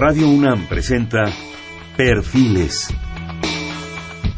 [0.00, 1.30] Radio UNAM presenta
[1.94, 2.88] Perfiles.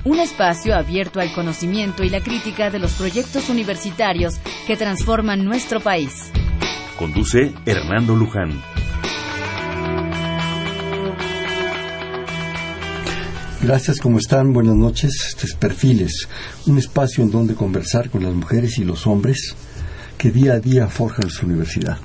[0.02, 5.78] Un espacio abierto al conocimiento y la crítica de los proyectos universitarios que transforman nuestro
[5.78, 6.32] país.
[6.98, 8.60] Conduce Hernando Luján.
[13.62, 14.52] Gracias, ¿cómo están?
[14.52, 15.12] Buenas noches.
[15.28, 16.28] Este es Perfiles,
[16.66, 19.54] un espacio en donde conversar con las mujeres y los hombres
[20.18, 21.98] que día a día forjan su universidad.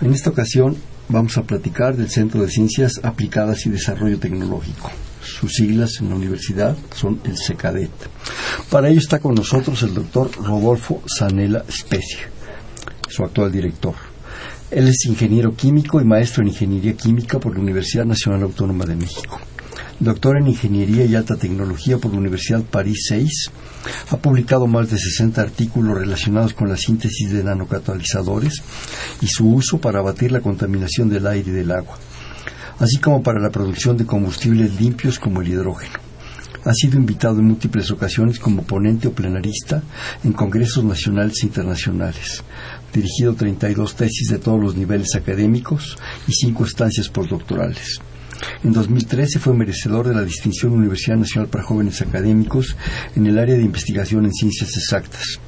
[0.00, 0.76] En esta ocasión
[1.10, 4.90] vamos a platicar del Centro de Ciencias Aplicadas y Desarrollo Tecnológico.
[5.22, 7.90] Sus siglas en la universidad son el CECADET.
[8.70, 12.20] Para ello está con nosotros el doctor Rodolfo Sanela Specie,
[13.08, 13.94] su actual director.
[14.70, 18.96] Él es ingeniero químico y maestro en ingeniería química por la Universidad Nacional Autónoma de
[18.96, 19.40] México
[20.00, 23.50] doctor en Ingeniería y Alta Tecnología por la Universidad París 6.
[24.10, 28.62] Ha publicado más de 60 artículos relacionados con la síntesis de nanocatalizadores
[29.20, 31.98] y su uso para abatir la contaminación del aire y del agua,
[32.78, 35.98] así como para la producción de combustibles limpios como el hidrógeno.
[36.64, 39.82] Ha sido invitado en múltiples ocasiones como ponente o plenarista
[40.24, 42.42] en congresos nacionales e internacionales.
[42.92, 48.00] Dirigido 32 tesis de todos los niveles académicos y cinco estancias postdoctorales.
[48.64, 52.76] En 2013 fue merecedor de la distinción Universidad Nacional para Jóvenes Académicos
[53.16, 55.40] en el área de investigación en ciencias exactas.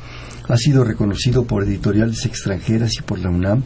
[0.49, 3.63] Ha sido reconocido por editoriales extranjeras y por la UNAM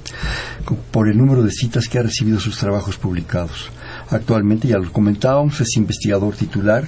[0.90, 3.70] por el número de citas que ha recibido sus trabajos publicados.
[4.10, 6.84] Actualmente, ya lo comentábamos, es investigador titular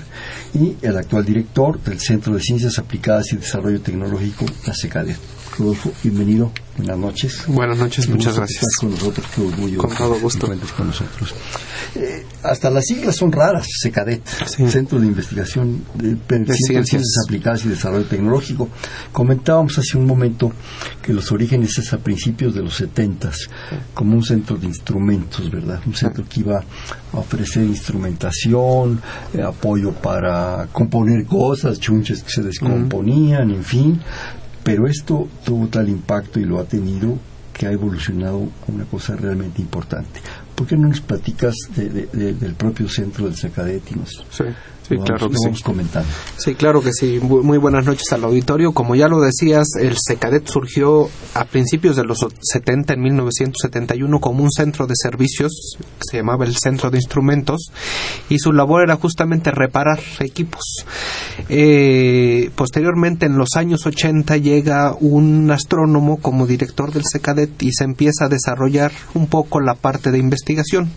[0.55, 5.17] y el actual director del Centro de Ciencias Aplicadas y Desarrollo Tecnológico, la SECADE.
[5.59, 6.53] Rodolfo, bienvenido.
[6.77, 7.45] Buenas noches.
[7.49, 8.65] Buenas noches, muchas gracias.
[8.79, 9.79] con nosotros, qué orgullo.
[9.79, 10.47] Con todo gusto.
[10.77, 11.35] con nosotros.
[11.97, 16.17] Eh, hasta las siglas son raras, SECADET, Centro de Investigación de,
[16.55, 18.69] Ciencias Aplicadas y Desarrollo Tecnológico.
[19.11, 20.53] Comentábamos hace un momento
[21.03, 23.49] que los orígenes es a principios de los setentas,
[23.95, 25.81] como un centro de instrumentos, ¿verdad?
[25.85, 29.01] Un centro que iba a ofrecer instrumentación,
[29.35, 34.01] eh, apoyo para componer cosas, chunches que se descomponían, en fin,
[34.69, 37.19] pero esto tuvo tal impacto y lo ha tenido
[37.55, 40.21] que ha evolucionado a una cosa realmente importante.
[40.55, 43.83] ¿Por qué no nos platicas del propio centro del Sacadet
[44.31, 44.45] Sí.
[44.89, 45.63] Sí, claro que sí.
[45.63, 46.09] comentando.
[46.39, 47.21] Sí, claro que sí.
[47.21, 48.73] Muy buenas noches al auditorio.
[48.73, 54.43] Como ya lo decías, el SECADET surgió a principios de los 70, en 1971, como
[54.43, 57.71] un centro de servicios, se llamaba el Centro de Instrumentos,
[58.31, 60.63] y su labor era justamente reparar equipos.
[61.49, 67.85] Eh, posteriormente, en los años 80, llega un astrónomo como director del SECADET y se
[67.85, 70.91] empieza a desarrollar un poco la parte de investigación.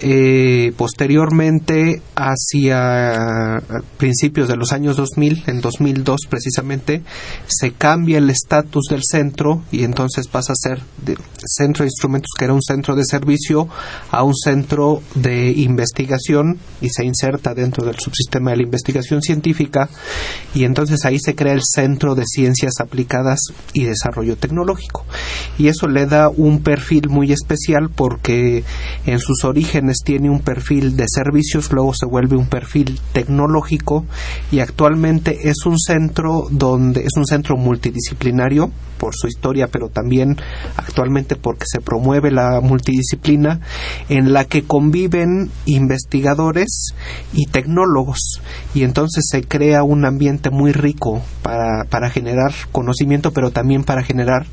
[0.00, 3.60] Eh, posteriormente, hacia
[3.96, 7.02] principios de los años 2000, en 2002 precisamente,
[7.46, 12.30] se cambia el estatus del centro y entonces pasa a ser de centro de instrumentos,
[12.38, 13.68] que era un centro de servicio,
[14.10, 19.88] a un centro de investigación y se inserta dentro del subsistema de la investigación científica
[20.54, 23.40] y entonces ahí se crea el Centro de Ciencias Aplicadas
[23.72, 25.04] y Desarrollo Tecnológico.
[25.58, 28.64] Y eso le da un perfil muy especial porque
[29.06, 34.04] en sus orígenes tiene un perfil de servicios, luego se vuelve un perfil tecnológico
[34.50, 40.36] y actualmente es un centro donde es un centro multidisciplinario por su historia, pero también
[40.76, 43.60] actualmente porque se promueve la multidisciplina
[44.08, 46.94] en la que conviven investigadores
[47.32, 48.42] y tecnólogos.
[48.74, 54.02] Y entonces se crea un ambiente muy rico para, para generar conocimiento, pero también para
[54.02, 54.46] generar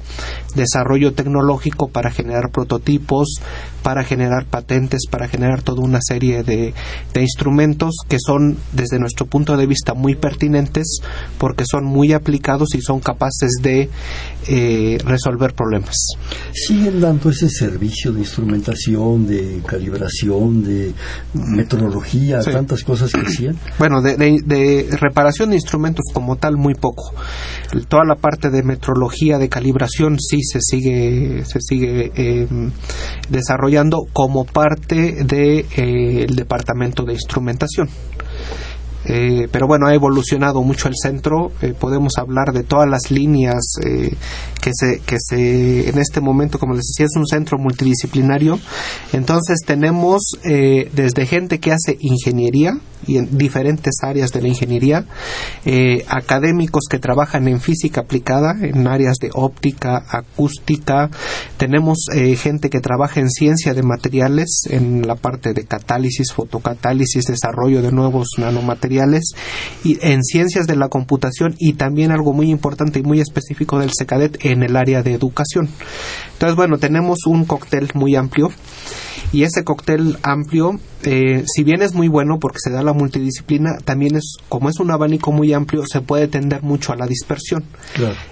[0.55, 3.41] desarrollo tecnológico, para generar prototipos,
[3.85, 6.73] para generar patentes, para generar toda una serie de,
[7.13, 11.01] de instrumentos que son desde nuestro punto de vista muy pertinentes
[11.37, 13.91] porque son muy aplicados y son capaces de
[14.47, 15.93] eh, resolver problemas.
[16.51, 20.91] ¿Siguen dando ese servicio de instrumentación, de calibración, de
[21.33, 23.55] metrología, tantas cosas que hacían?
[23.77, 27.13] Bueno, de, reparación de instrumentos como tal, muy poco.
[27.87, 32.71] Toda la parte de metrología, de calibración, sí se sigue, se sigue em,
[33.29, 33.74] desarrollando
[34.13, 37.89] como parte del de, eh, departamento de instrumentación.
[39.05, 41.51] Eh, pero bueno, ha evolucionado mucho el centro.
[41.61, 44.13] Eh, podemos hablar de todas las líneas eh,
[44.61, 48.59] que, se, que se, en este momento, como les decía, es un centro multidisciplinario.
[49.13, 55.05] Entonces tenemos desde gente que hace ingeniería, y en diferentes áreas de la ingeniería,
[55.65, 61.09] eh, académicos que trabajan en física aplicada, en áreas de óptica, acústica,
[61.57, 67.25] tenemos eh, gente que trabaja en ciencia de materiales, en la parte de catálisis, fotocatálisis,
[67.25, 68.94] desarrollo de nuevos nanomateriales,
[69.83, 73.91] y en ciencias de la computación y también algo muy importante y muy específico del
[73.93, 75.69] SECADET en el área de educación.
[76.33, 78.51] Entonces, bueno, tenemos un cóctel muy amplio
[79.31, 83.77] Y ese cóctel amplio, eh, si bien es muy bueno porque se da la multidisciplina,
[83.83, 87.63] también es, como es un abanico muy amplio, se puede tender mucho a la dispersión.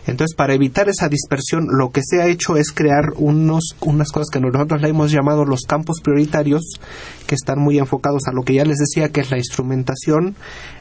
[0.08, 4.30] Entonces, para evitar esa dispersión, lo que se ha hecho es crear unos, unas cosas
[4.32, 6.64] que nosotros le hemos llamado los campos prioritarios,
[7.28, 10.36] que están muy enfocados a lo que ya les decía, que es la instrumentación,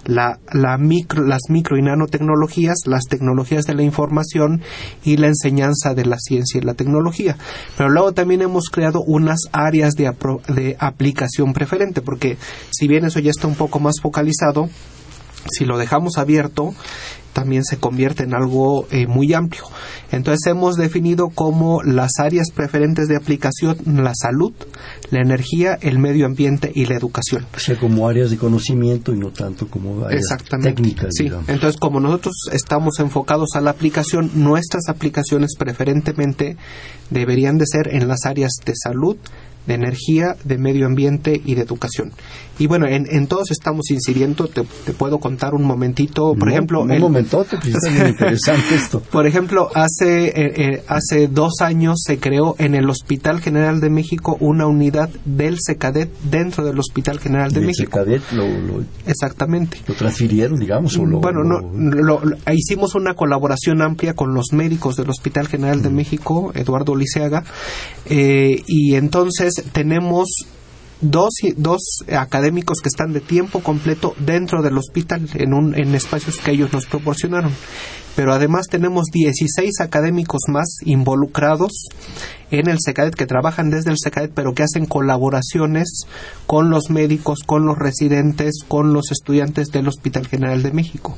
[0.04, 4.62] la, la micro, las micro y nanotecnologías, las tecnologías de la información
[5.04, 7.36] y la enseñanza de la ciencia y la tecnología.
[7.76, 10.12] Pero luego también hemos creado unas áreas de,
[10.48, 12.38] de aplicación preferente, porque
[12.70, 14.68] si bien eso ya está un poco más focalizado,
[15.50, 16.74] si lo dejamos abierto,
[17.32, 19.64] también se convierte en algo eh, muy amplio.
[20.10, 24.52] Entonces hemos definido como las áreas preferentes de aplicación la salud,
[25.10, 27.46] la energía, el medio ambiente y la educación.
[27.56, 30.26] O sea, como áreas de conocimiento y no tanto como áreas
[30.62, 31.08] técnicas.
[31.16, 31.30] Sí.
[31.48, 36.56] Entonces, como nosotros estamos enfocados a la aplicación, nuestras aplicaciones preferentemente
[37.10, 39.16] deberían de ser en las áreas de salud,
[39.66, 42.12] de energía, de medio ambiente y de educación.
[42.58, 44.62] Y bueno, en, todos estamos incidiendo, te,
[44.92, 46.82] puedo contar un momentito, por ejemplo...
[46.82, 49.00] Un momentote, pues es interesante esto.
[49.10, 53.90] Por ejemplo, hace, eh, eh, hace dos años se creó en el Hospital General de
[53.90, 57.90] México una unidad del SECADET dentro del Hospital General de México.
[57.98, 58.44] SECADET lo,
[59.06, 59.78] Exactamente.
[59.86, 60.96] ¿Lo transfirieron, digamos?
[60.96, 62.20] O bueno, no,
[62.52, 67.44] hicimos una colaboración amplia con los médicos del Hospital General de México, Eduardo Liceaga,
[68.06, 70.28] eh, y entonces tenemos
[71.00, 71.80] dos, dos
[72.16, 76.72] académicos que están de tiempo completo dentro del hospital en, un, en espacios que ellos
[76.72, 77.52] nos proporcionaron
[78.16, 81.88] pero además tenemos 16 académicos más involucrados
[82.50, 86.04] en el SECADET que trabajan desde el SECADET pero que hacen colaboraciones
[86.46, 91.16] con los médicos, con los residentes, con los estudiantes del Hospital General de México.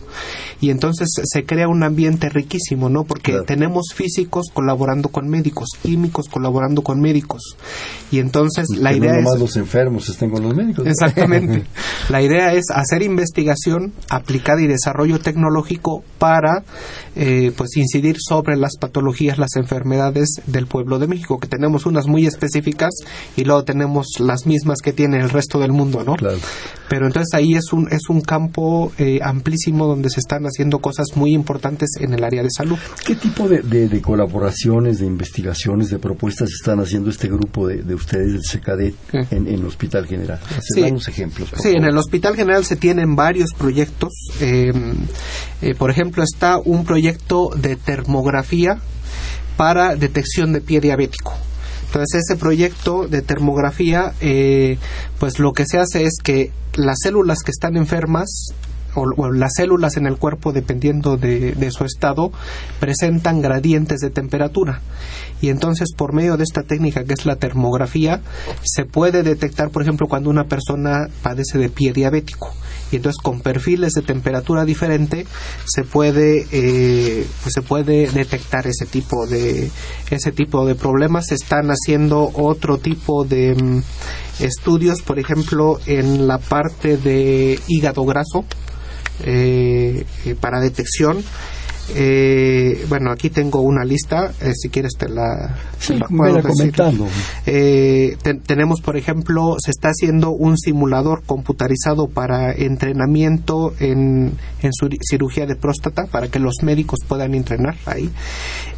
[0.61, 3.05] Y entonces se crea un ambiente riquísimo, ¿no?
[3.05, 7.57] Porque tenemos físicos colaborando con médicos, químicos colaborando con médicos.
[8.13, 10.87] Y entonces la idea no es los enfermos estén con los médicos.
[10.87, 11.65] Exactamente.
[12.09, 16.63] la idea es hacer investigación aplicada y desarrollo tecnológico para
[17.17, 22.07] eh, pues incidir sobre las patologías, las enfermedades del pueblo de México, que tenemos unas
[22.07, 22.91] muy específicas
[23.37, 26.17] y luego tenemos las mismas que tiene el resto del mundo, ¿no?
[26.89, 31.07] Pero entonces ahí es un, es un campo eh, amplísimo donde se están haciendo cosas
[31.15, 32.79] muy importantes en el área de salud.
[33.07, 38.33] ¿Qué tipo de, de, colaboraciones, de investigaciones, de propuestas están haciendo este grupo de, ustedes
[38.33, 38.95] del SECADET
[39.31, 40.41] en, el Hospital General?
[40.61, 40.83] Sí.
[40.83, 41.51] ejemplos.
[41.61, 44.13] sí, en el Hospital General se tienen varios proyectos.
[44.41, 44.73] Eh,
[45.79, 48.79] por ejemplo, está un proyecto proyecto de termografía
[49.57, 51.35] para detección de pie diabético.
[51.87, 54.79] Entonces ese proyecto de termografía, eh,
[55.19, 58.53] pues lo que se hace es que las células que están enfermas
[58.95, 62.31] o, las células en el cuerpo, dependiendo de, su estado,
[62.81, 64.81] presentan gradientes de temperatura.
[65.41, 68.21] Y entonces, por medio de esta técnica que es la termografía,
[68.63, 72.53] se puede detectar, por ejemplo, cuando una persona padece de pie diabético.
[72.93, 75.27] Y entonces, con perfiles de temperatura diferente,
[75.65, 79.71] se puede, eh, pues se puede detectar ese tipo de,
[80.11, 81.27] ese tipo de problemas.
[81.27, 83.83] Se están haciendo otro tipo de mm,
[84.41, 88.45] estudios, por ejemplo, en la parte de hígado graso
[89.23, 91.23] eh, eh, para detección
[91.91, 95.55] eh, bueno, aquí tengo una lista, eh, si quieres te la,
[96.47, 97.07] comentando.
[97.47, 98.17] Eh,
[98.47, 104.33] tenemos, por ejemplo, se está haciendo un simulador computarizado para entrenamiento en,
[104.63, 104.71] en
[105.03, 108.11] cirugía de próstata para que los médicos puedan entrenar ahí.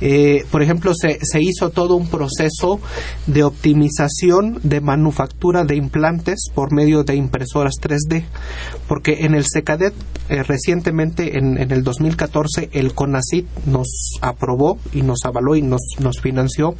[0.00, 2.80] Eh, por ejemplo, se, se hizo todo un proceso
[3.26, 8.24] de optimización de manufactura de implantes por medio de impresoras 3D,
[8.88, 9.94] porque en el SECADET
[10.28, 15.80] recientemente, en, en el 2014, el CONACIT nos aprobó y nos avaló y nos,
[16.20, 16.74] financió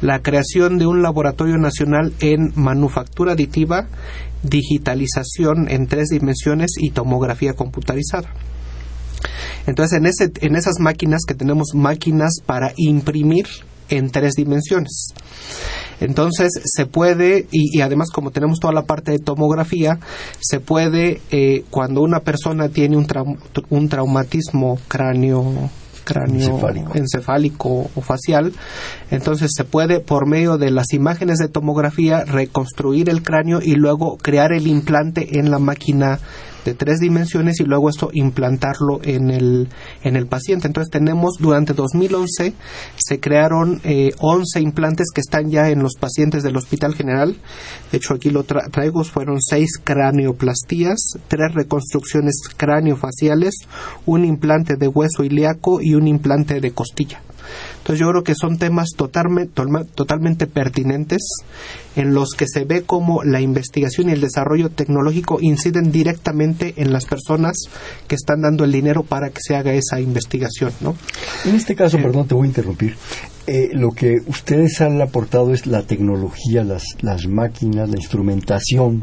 [0.00, 3.88] la creación de un laboratorio nacional en manufactura aditiva,
[4.42, 8.30] digitalización en tres dimensiones y tomografía computarizada.
[9.66, 13.46] Entonces, en, ese, en esas máquinas que tenemos máquinas para imprimir
[13.88, 15.14] en tres dimensiones.
[16.00, 19.98] Entonces se puede, y, además como tenemos toda la parte de tomografía,
[20.40, 23.06] se puede, eh, cuando una persona tiene un,
[23.70, 25.70] un traumatismo cráneo
[26.06, 26.60] cráneo
[26.94, 27.90] encefálico.
[27.94, 28.52] o facial.
[29.10, 34.16] Entonces se puede, por medio de las imágenes de tomografía, reconstruir el cráneo y luego
[34.16, 36.20] crear el implante en la máquina
[36.66, 39.68] de tres dimensiones y luego esto implantarlo en el,
[40.02, 40.66] en el paciente.
[40.66, 42.52] Entonces tenemos durante 2011
[42.96, 47.36] se crearon eh, 11 implantes que están ya en los pacientes del Hospital General.
[47.90, 53.54] De hecho aquí lo traigo, fueron seis cranioplastías, tres reconstrucciones craneofaciales,
[54.04, 57.22] un implante de hueso ilíaco y un implante de costilla.
[57.86, 59.62] Entonces yo creo que son temas totalmente,
[59.94, 61.22] totalmente pertinentes
[61.94, 66.92] en los que se ve cómo la investigación y el desarrollo tecnológico inciden directamente en
[66.92, 67.54] las personas
[68.08, 70.72] que están dando el dinero para que se haga esa investigación.
[70.80, 70.96] ¿no?
[71.44, 72.96] En este caso, perdón, te voy a interrumpir.
[73.46, 79.02] Eh, lo que ustedes han aportado es la tecnología, las, las máquinas, la instrumentación,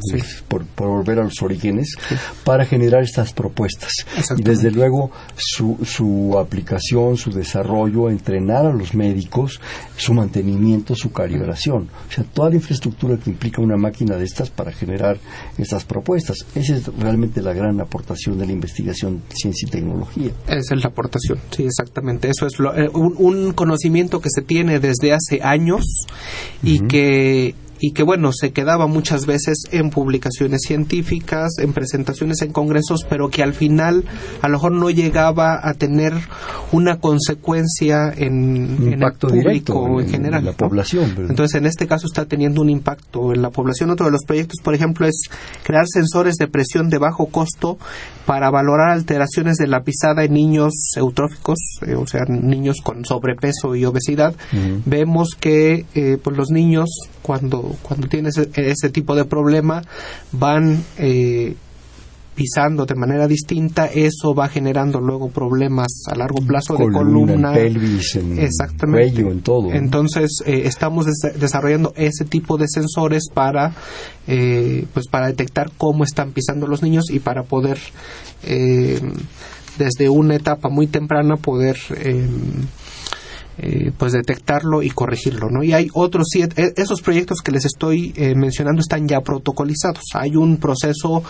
[0.50, 1.96] por, volver a los orígenes,
[2.44, 3.92] para generar estas propuestas.
[4.38, 9.62] Y desde luego su, su aplicación, su desarrollo, entrenar a los médicos,
[9.96, 11.90] su mantenimiento, su calibración.
[12.10, 15.18] O sea, toda la infraestructura que implica una máquina de estas para generar
[15.58, 16.46] estas propuestas.
[16.54, 20.32] Esa es realmente la gran aportación de la investigación, ciencia y tecnología.
[20.48, 22.30] Esa es la aportación, sí, exactamente.
[22.30, 25.86] Eso es lo, eh, un, un conocimiento que se tiene desde hace años
[26.62, 32.54] y que y que bueno, se quedaba muchas veces en publicaciones científicas, en presentaciones en
[32.54, 34.06] congresos, pero que al final
[34.42, 36.14] a lo mejor no llegaba a tener
[36.72, 40.40] una consecuencia en, el público en, general.
[40.40, 41.14] En la población.
[41.30, 43.90] Entonces, en este caso está teniendo un impacto en la población.
[43.90, 45.24] Otro de los proyectos, por ejemplo, es
[45.64, 47.78] crear sensores de presión de bajo costo
[48.26, 53.76] para valorar alteraciones de la pisada en niños eutróficos, eh, o sea, niños con sobrepeso
[53.76, 54.34] y obesidad.
[54.86, 56.90] Vemos que eh, pues los niños
[57.22, 59.82] cuando cuando tienes ese, tipo de problema
[60.32, 61.56] van eh,
[62.36, 68.16] pisando de manera distinta, eso va generando luego problemas a largo plazo de columna, pelvis,
[68.16, 69.22] en exactamente.
[69.22, 69.72] en todo.
[69.72, 71.06] Entonces eh, estamos
[71.40, 73.74] desarrollando ese tipo de sensores para,
[74.28, 77.78] eh, pues para detectar cómo están pisando los niños y para poder
[79.78, 81.78] desde una etapa muy temprana poder
[83.60, 85.64] eh, pues detectarlo y corregirlo, ¿no?
[85.64, 90.04] Y hay otros siete, e, esos proyectos que les estoy eh, mencionando están ya protocolizados.
[90.16, 91.24] Hay un proceso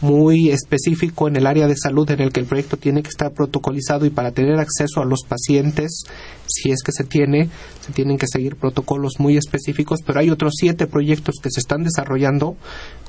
[0.00, 3.32] muy específico en el área de salud en el que el proyecto tiene que estar
[3.32, 6.02] protocolizado y para tener acceso a los pacientes,
[6.48, 7.48] si es que se tiene,
[7.80, 11.84] se tienen que seguir protocolos muy específicos, pero hay otros siete proyectos que se están
[11.84, 12.56] desarrollando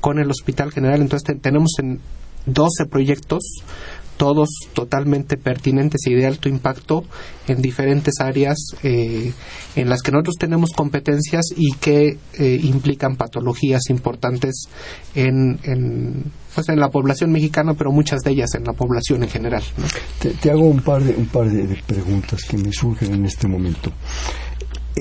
[0.00, 1.00] con el Hospital General.
[1.00, 1.98] Entonces tenemos en
[2.46, 3.42] 12 proyectos
[4.20, 7.04] todos totalmente pertinentes y de alto impacto
[7.48, 9.32] en diferentes áreas eh,
[9.76, 14.68] en las que nosotros tenemos competencias y que eh, implican patologías importantes
[15.14, 16.24] en, en,
[16.54, 19.62] pues en la población mexicana, pero muchas de ellas en la población en general.
[20.18, 23.90] Te, hago un par de, un par de, preguntas que me surgen en este momento.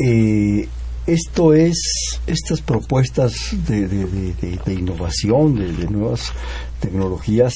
[0.01, 0.65] Eh,
[1.07, 3.33] esto es, estas propuestas
[3.67, 6.31] de, de innovación, de, nuevas
[6.79, 7.53] tecnologías,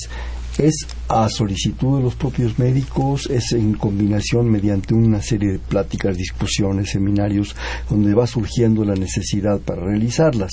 [0.57, 6.17] es a solicitud de los propios médicos, es en combinación mediante una serie de pláticas,
[6.17, 7.55] discusiones, seminarios,
[7.89, 10.51] donde va surgiendo la necesidad para realizarlas.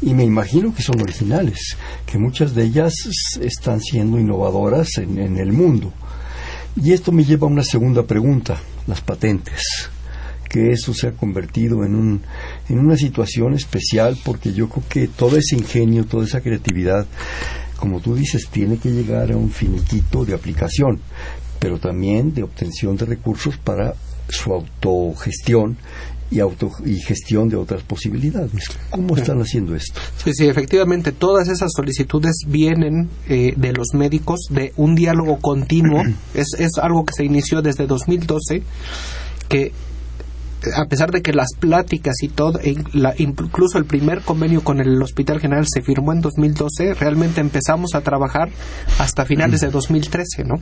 [0.00, 2.94] Y me imagino que son originales, que muchas de ellas
[3.40, 5.92] están siendo innovadoras en, el mundo.
[6.76, 9.62] Y esto me lleva a una segunda pregunta, las patentes
[10.48, 12.20] que eso se ha convertido en, un,
[12.68, 17.06] en una situación especial porque yo creo que todo ese ingenio, toda esa creatividad
[17.82, 21.00] como tú dices, tiene que llegar a un finiquito de aplicación,
[21.58, 23.94] pero también de obtención de recursos para
[24.28, 25.76] su autogestión
[26.30, 28.68] y, auto, y gestión de otras posibilidades.
[28.88, 30.00] ¿Cómo están haciendo esto?
[30.22, 36.04] Sí, sí, efectivamente, todas esas solicitudes vienen eh, de los médicos, de un diálogo continuo.
[36.34, 38.62] es, es algo que se inició desde 2012,
[39.48, 39.72] que
[40.74, 42.60] a pesar de que las pláticas y todo,
[43.18, 48.00] incluso el primer convenio con el Hospital General se firmó en 2012, realmente empezamos a
[48.00, 48.50] trabajar
[48.98, 50.56] hasta finales de 2013, ¿no?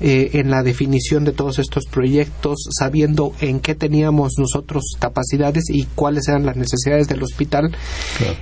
[0.00, 5.84] Eh, en la definición de todos estos proyectos, sabiendo en qué teníamos nosotros capacidades y
[5.94, 7.76] cuáles eran las necesidades del hospital.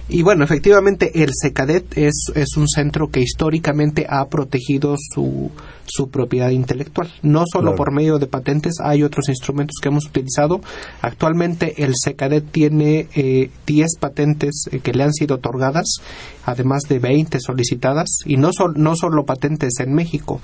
[0.08, 5.50] Y bueno, efectivamente, el SECADET es, es un centro que históricamente ha protegido su
[5.86, 7.10] su propiedad intelectual.
[7.22, 10.60] No solo por medio de patentes, hay otros instrumentos que hemos utilizado.
[11.00, 16.00] Actualmente el SECADET tiene eh, 10 patentes eh, que le han sido otorgadas,
[16.44, 20.40] además de 20 solicitadas, y no, no solo patentes en México.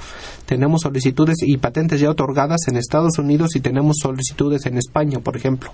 [0.46, 5.36] Tenemos solicitudes y patentes ya otorgadas en Estados Unidos y tenemos solicitudes en España, por
[5.36, 5.72] ejemplo,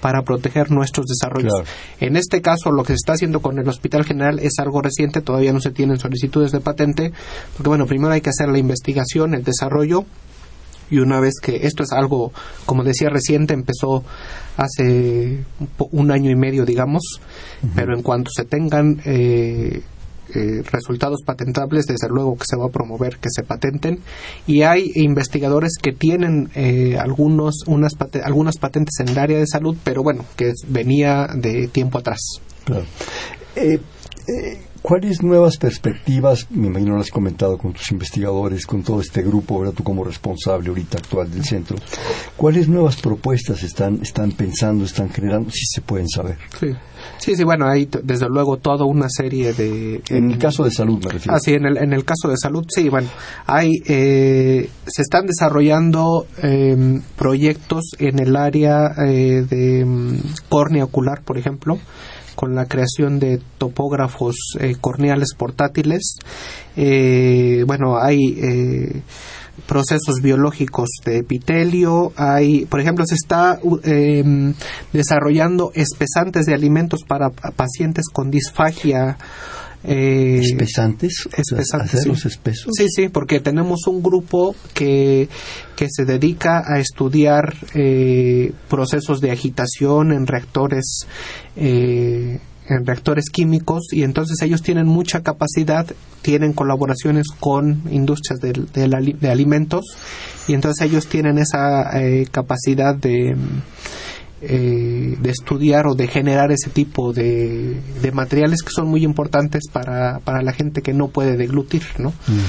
[0.00, 1.52] para proteger nuestros desarrollos.
[2.00, 5.20] En este caso, lo que se está haciendo con el Hospital General es algo reciente,
[5.20, 7.12] todavía no se tienen solicitudes de patente,
[7.56, 9.01] porque bueno, primero hay que hacer la investigación
[9.34, 10.04] el desarrollo
[10.90, 12.32] y una vez que esto es algo,
[12.66, 14.04] como decía reciente, empezó
[14.58, 15.42] hace
[15.90, 17.02] un año y medio, digamos,
[17.74, 19.80] pero en cuanto se tengan eh,
[20.34, 24.00] eh, resultados patentables, desde luego que se va a promover que se patenten.
[24.46, 27.92] Y hay investigadores que tienen eh, algunos, unas
[28.22, 32.20] algunas patentes en el área de salud, pero bueno, que venía de tiempo atrás.
[32.64, 32.84] Claro
[34.28, 39.22] Eh, ¿Cuáles nuevas perspectivas, me imagino lo has comentado con tus investigadores, con todo este
[39.22, 41.76] grupo, ahora tú como responsable ahorita actual del centro,
[42.36, 46.36] cuáles nuevas propuestas están, están pensando, están generando, si se pueden saber?
[46.58, 46.74] Sí.
[47.18, 50.02] Sí, sí, bueno, hay desde luego toda una serie de...
[50.08, 51.36] En el caso de salud me refiero.
[51.36, 53.08] Ah, sí, en el, en el caso de salud, sí, bueno,
[53.46, 61.22] hay, eh, se están desarrollando eh, proyectos en el área eh, de mm, córnea ocular,
[61.22, 61.78] por ejemplo,
[62.34, 66.16] con la creación de topógrafos eh, corneales portátiles.
[66.76, 69.02] Eh, bueno, hay eh,
[69.66, 74.54] procesos biológicos de epitelio, hay, por ejemplo, se está em,
[74.92, 79.18] desarrollando espesantes de alimentos para pacientes con disfagia.
[79.84, 81.28] Eh, ¿Espesantes?
[81.36, 82.72] espesantes ¿Hacerlos espesos?
[82.76, 85.28] Sí, sí, porque tenemos un grupo que,
[85.76, 91.06] que se dedica a estudiar eh, procesos de agitación en reactores
[91.56, 95.84] eh, en reactores químicos y entonces ellos tienen mucha capacidad,
[96.22, 99.84] tienen colaboraciones con industrias de, de, de alimentos
[100.46, 103.36] y entonces ellos tienen esa eh, capacidad de,
[104.42, 109.62] eh, de estudiar o de generar ese tipo de, de materiales que son muy importantes
[109.72, 112.10] para, para la gente que no puede deglutir, ¿no?
[112.10, 112.40] Mm.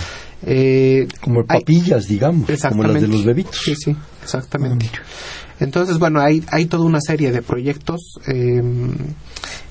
[0.45, 3.55] Eh, como papillas, hay, digamos, como las de los bebitos.
[3.55, 4.87] Sí, sí, exactamente.
[4.87, 5.52] Mm.
[5.63, 8.19] Entonces, bueno, hay, hay toda una serie de proyectos.
[8.27, 8.61] Eh,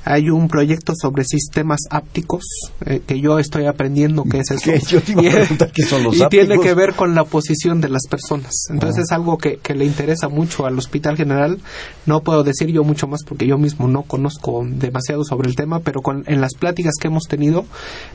[0.05, 2.45] hay un proyecto sobre sistemas ápticos
[2.85, 4.73] eh, que yo estoy aprendiendo qué es eso.
[4.89, 6.47] Yo te iba a preguntar qué son los y ápticos.
[6.49, 8.53] tiene que ver con la posición de las personas.
[8.71, 9.03] Entonces ah.
[9.03, 11.59] es algo que, que, le interesa mucho al Hospital General.
[12.07, 15.81] No puedo decir yo mucho más porque yo mismo no conozco demasiado sobre el tema,
[15.81, 17.65] pero con, en las pláticas que hemos tenido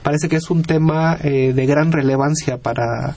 [0.04, 3.16] parece que es un tema eh, de gran relevancia para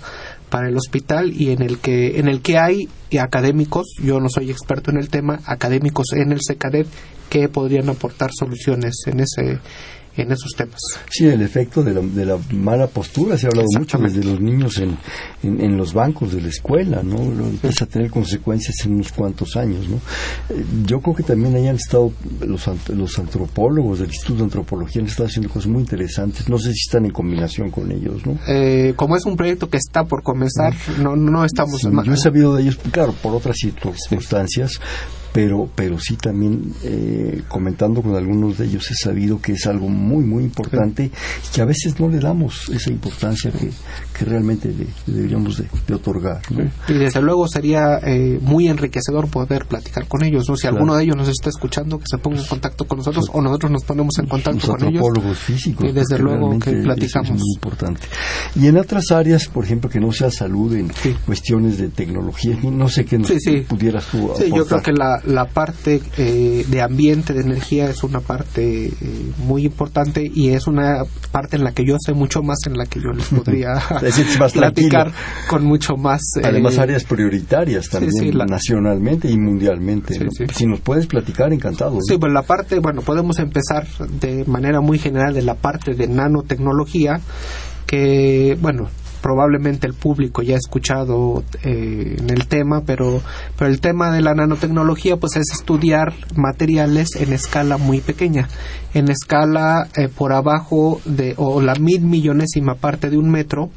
[0.51, 2.89] para el hospital y en el que en el que hay
[3.19, 6.87] académicos, yo no soy experto en el tema, académicos en el SECADET
[7.31, 9.61] que podrían aportar soluciones en ese
[10.17, 10.81] en esos temas.
[11.09, 14.41] Sí, el efecto de la, de la mala postura se ha hablado mucho desde los
[14.41, 14.97] niños en,
[15.43, 17.17] en, en, los bancos de la escuela, ¿no?
[17.17, 19.97] Lo empieza a tener consecuencias en unos cuantos años, ¿no?
[20.51, 25.09] Eh, yo creo que también hayan estado los, los antropólogos del Instituto de Antropología han
[25.09, 28.39] estado haciendo cosas muy interesantes, no sé si están en combinación con ellos, ¿no?
[28.49, 31.81] Eh, como es un proyecto que está por comenzar, no, no, no estamos...
[31.81, 34.81] Sí, yo he sabido de ellos, claro, por otras circunstancias,
[35.33, 39.89] pero pero sí también eh, comentando con algunos de ellos he sabido que es algo
[39.89, 43.71] muy muy importante y que a veces no le damos esa importancia que,
[44.17, 46.71] que realmente le, le deberíamos de, de otorgar ¿no?
[46.89, 50.57] y desde luego sería eh, muy enriquecedor poder platicar con ellos ¿no?
[50.57, 50.77] si claro.
[50.77, 53.71] alguno de ellos nos está escuchando que se ponga en contacto con nosotros o nosotros
[53.71, 57.55] nos ponemos en contacto con ellos y físicos Eh, desde luego que platicamos es muy
[57.55, 58.03] importante
[58.57, 61.15] y en otras áreas por ejemplo que no sea salud en sí.
[61.25, 63.61] cuestiones de tecnología no sé qué nos sí, sí.
[63.69, 68.03] pudieras tú sí, yo creo que la, la parte eh, de ambiente, de energía, es
[68.03, 68.93] una parte eh,
[69.39, 72.87] muy importante y es una parte en la que yo sé mucho más, en la
[72.87, 73.75] que yo les podría
[74.53, 75.13] platicar
[75.49, 76.21] con mucho más.
[76.43, 78.47] Además, eh, áreas prioritarias también, sí, sí, la...
[78.47, 80.19] nacionalmente y mundialmente.
[80.19, 80.31] ¿no?
[80.31, 81.99] Si nos puedes platicar, encantado.
[82.03, 83.87] Sí, pues la parte, bueno, podemos empezar
[84.21, 87.21] de manera muy general de la parte de nanotecnología
[87.87, 88.89] que, bueno,
[89.21, 93.23] probablemente el público ya ha escuchado eh, en el tema, pero,
[93.57, 98.49] pero el tema de la nanotecnología pues es estudiar materiales en escala muy pequeña,
[98.95, 103.71] en escala eh, por abajo de o la mil millonésima parte de un metro.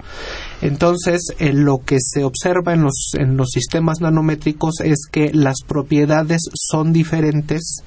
[0.62, 5.58] Entonces, eh, lo que se observa en los, en los sistemas nanométricos es que las
[5.68, 7.84] propiedades son diferentes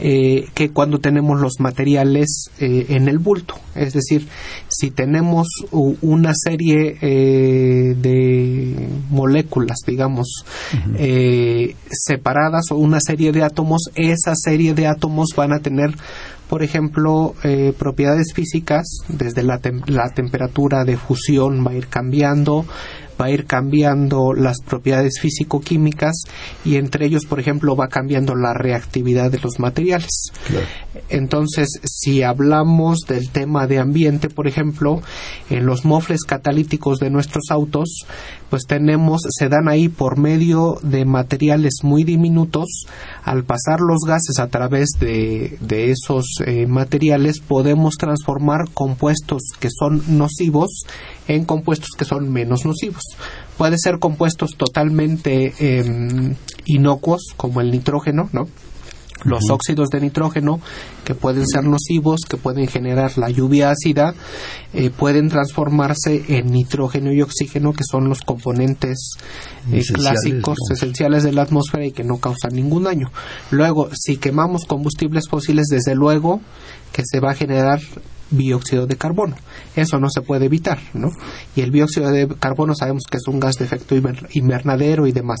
[0.00, 3.56] eh, que cuando tenemos los materiales eh, en el bulto.
[3.74, 4.28] Es decir,
[4.68, 11.74] si tenemos una serie eh, de moléculas, digamos, uh -huh.
[11.90, 15.90] separadas o una serie de átomos, esa serie de átomos van a tener
[16.48, 21.88] por ejemplo, eh, propiedades físicas, desde la, tem la, temperatura de fusión va a ir
[21.88, 22.64] cambiando,
[23.20, 26.22] va a ir cambiando las propiedades físico-químicas
[26.64, 30.32] y entre ellos, por ejemplo, va cambiando la reactividad de los materiales.
[30.46, 30.66] Claro.
[31.08, 35.02] Entonces, si hablamos del tema de ambiente, por ejemplo,
[35.50, 38.06] en los mofles catalíticos de nuestros autos,
[38.50, 42.86] pues tenemos, se dan ahí por medio de materiales muy diminutos.
[43.24, 49.68] Al pasar los gases a través de, de esos eh, materiales, podemos transformar compuestos que
[49.70, 50.84] son nocivos
[51.28, 53.02] en compuestos que son menos nocivos.
[53.56, 56.34] Puede ser compuestos totalmente eh,
[56.64, 58.48] inocuos, como el nitrógeno, ¿no?
[59.28, 60.60] Los óxidos de nitrógeno,
[61.04, 64.14] que pueden ser nocivos, que pueden generar la lluvia ácida,
[64.72, 69.14] eh, pueden transformarse en nitrógeno y oxígeno, que son los componentes
[69.72, 73.10] eh, clásicos, esenciales de la atmósfera y que no causan ningún daño.
[73.50, 76.40] Luego, si quemamos combustibles fósiles, desde luego
[76.92, 77.80] que se va a generar
[78.30, 79.36] dióxido de carbono.
[79.74, 81.08] Eso no se puede evitar, ¿no?
[81.56, 83.94] Y el dióxido de carbono sabemos que es un gas de efecto
[84.32, 85.38] invernadero y demás.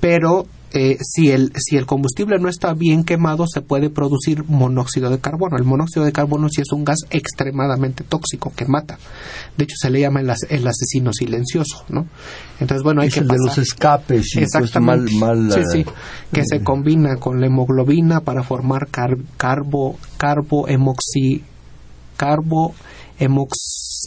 [0.00, 5.08] Pero eh, si, el, si el combustible no está bien quemado, se puede producir monóxido
[5.08, 5.56] de carbono.
[5.56, 8.98] El monóxido de carbono sí es un gas extremadamente tóxico que mata.
[9.56, 12.06] De hecho, se le llama el, asesino silencioso, ¿no?
[12.60, 15.84] Entonces, bueno, hay es que el de los escapes y pues mal, mal, sí, sí,
[16.32, 20.66] que se combina con la hemoglobina para formar carbo, carbo
[22.16, 22.74] carbo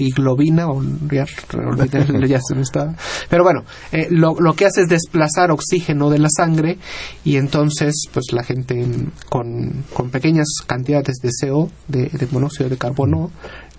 [0.01, 1.25] hemoxiglobina, o ya,
[2.27, 2.95] ya se me está.
[3.29, 6.77] Pero bueno, eh, lo, lo, que hace es desplazar oxígeno de la sangre
[7.23, 8.85] y entonces, pues la gente
[9.29, 13.31] con, con pequeñas cantidades de CO, de, monóxido de carbono,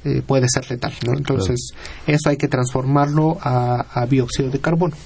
[0.05, 1.17] eh, puede ser letal, ¿no?
[1.17, 1.71] Entonces,
[2.07, 4.97] eso hay que transformarlo a, a dióxido de carbono.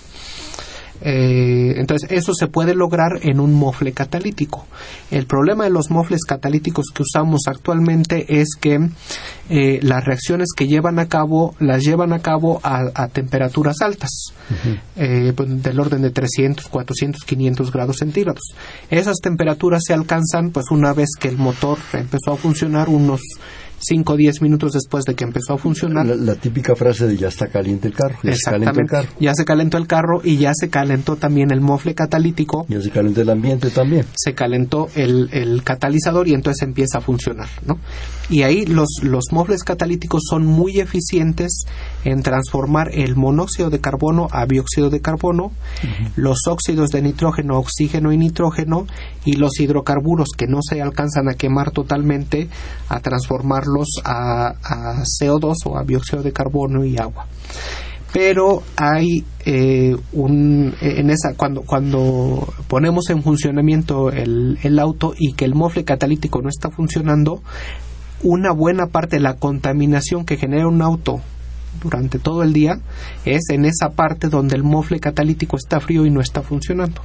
[1.03, 4.67] Eh, entonces, eso se puede lograr en un mofle catalítico.
[5.11, 8.89] El problema de los mofles catalíticos que usamos actualmente es que
[9.49, 14.33] eh, las reacciones que llevan a cabo las llevan a cabo a, temperaturas altas,
[14.97, 18.43] eh, pues, del orden de 300, 400, 500 grados centígrados.
[18.91, 23.21] Esas temperaturas se alcanzan pues una vez que el motor empezó a funcionar unos
[23.79, 26.07] 5 o 10 minutos después de que empezó a funcionar.
[26.07, 28.19] La, típica frase de ya está caliente el carro.
[28.23, 29.09] Ya se calentó el carro.
[29.21, 32.67] Ya se calentó el carro y ya se calentó también el mofle catalítico.
[32.69, 34.05] Ya se calentó el ambiente también.
[34.17, 37.49] Se calentó el, el catalizador y entonces empieza a funcionar.
[37.65, 37.79] ¿no?
[38.29, 41.65] Y ahí los, los mofles catalíticos son muy eficientes
[42.05, 45.53] en transformar el monóxido de carbono a dióxido de carbono,
[46.17, 48.87] los óxidos de nitrógeno, oxígeno y nitrógeno
[49.25, 52.49] y los hidrocarburos que no se alcanzan a quemar totalmente
[52.89, 53.01] a
[54.05, 54.55] a,
[55.21, 57.27] CO2 o a dióxido de carbono y agua.
[58.13, 65.33] Pero hay eh, un en esa cuando cuando ponemos en funcionamiento el, el, auto y
[65.33, 67.43] que el mofle catalítico no está funcionando
[68.23, 71.21] una buena parte de la contaminación que genera un auto
[71.81, 72.79] durante todo el día
[73.25, 77.03] es en esa parte donde el mofle catalítico está frío y no está funcionando.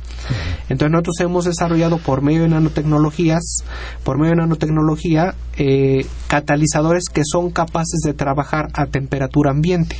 [0.69, 3.63] Entonces nosotros hemos desarrollado por medio de nanotecnologías,
[4.03, 9.97] por medio de nanotecnología, eh, catalizadores que son capaces de trabajar a temperatura ambiente.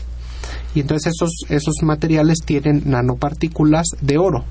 [0.73, 4.45] Y entonces esos, esos materiales tienen nanopartículas de oro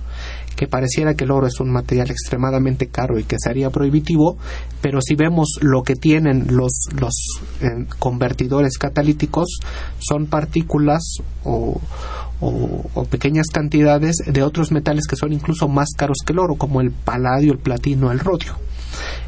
[0.56, 4.36] que pareciera que el oro es un material extremadamente caro y que sería prohibitivo,
[4.80, 7.14] pero si vemos lo que tienen los, los
[7.62, 9.60] eh, convertidores catalíticos,
[9.98, 11.80] son partículas o,
[12.40, 16.80] o, pequeñas cantidades de otros metales que son incluso más caros que el oro, como
[16.80, 18.56] el paladio, el platino, el rodio.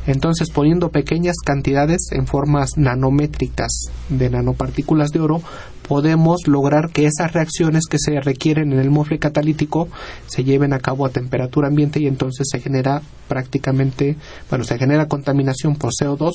[0.06, 5.42] Entonces, poniendo pequeñas cantidades en formas nanométricas de nanopartículas de oro,
[5.87, 9.88] podemos lograr que esas reacciones que se requieren en el mofle catalítico
[10.26, 14.16] se lleven a cabo a temperatura ambiente y entonces se genera prácticamente,
[14.48, 16.32] bueno, se genera contaminación por CO2,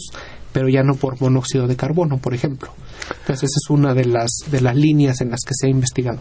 [0.53, 2.71] pero ya no por monóxido de carbono, por ejemplo.
[3.21, 6.19] Entonces esa es una de las de las líneas en las que se ha investigado.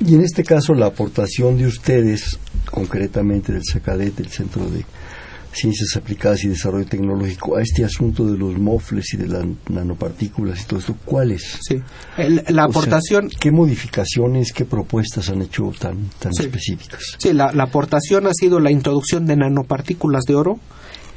[0.00, 2.38] Y en este caso la aportación de ustedes,
[2.70, 4.84] concretamente del SACADET, del Centro de
[5.52, 10.62] ciencias aplicadas y desarrollo tecnológico a este asunto de los mofles y de las nanopartículas
[10.62, 11.58] y todo esto, ¿cuáles?
[11.62, 11.82] Sí,
[12.48, 13.30] la aportación...
[13.40, 17.00] ¿Qué modificaciones, qué propuestas han hecho tan, tan específicas?
[17.18, 20.58] Sí, la, aportación ha sido la introducción de nanopartículas de oro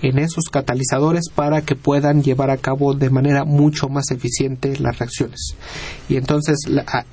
[0.01, 4.99] en esos catalizadores para que puedan llevar a cabo de manera mucho más eficiente las
[4.99, 5.55] reacciones.
[6.09, 6.57] Y entonces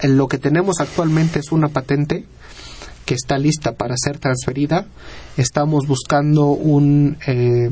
[0.02, 2.26] lo que tenemos actualmente es una patente
[3.12, 4.86] que está lista para ser transferida.
[5.36, 7.68] Estamos buscando un eh,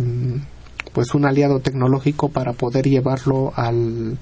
[0.92, 4.18] pues un aliado tecnológico para poder llevarlo al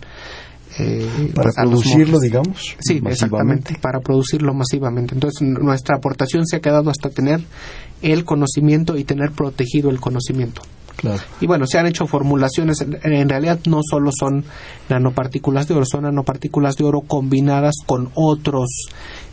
[0.79, 2.77] eh, para producirlo, digamos.
[2.79, 5.15] Sí, exactamente, para producirlo masivamente.
[5.15, 7.41] Entonces, nuestra aportación se ha quedado hasta tener
[8.01, 10.63] el conocimiento y tener protegido el conocimiento.
[10.95, 11.23] Claro.
[11.41, 14.45] Y bueno, se han hecho formulaciones, en realidad no solo son
[14.89, 18.69] nanopartículas de oro, son nanopartículas de oro combinadas con otros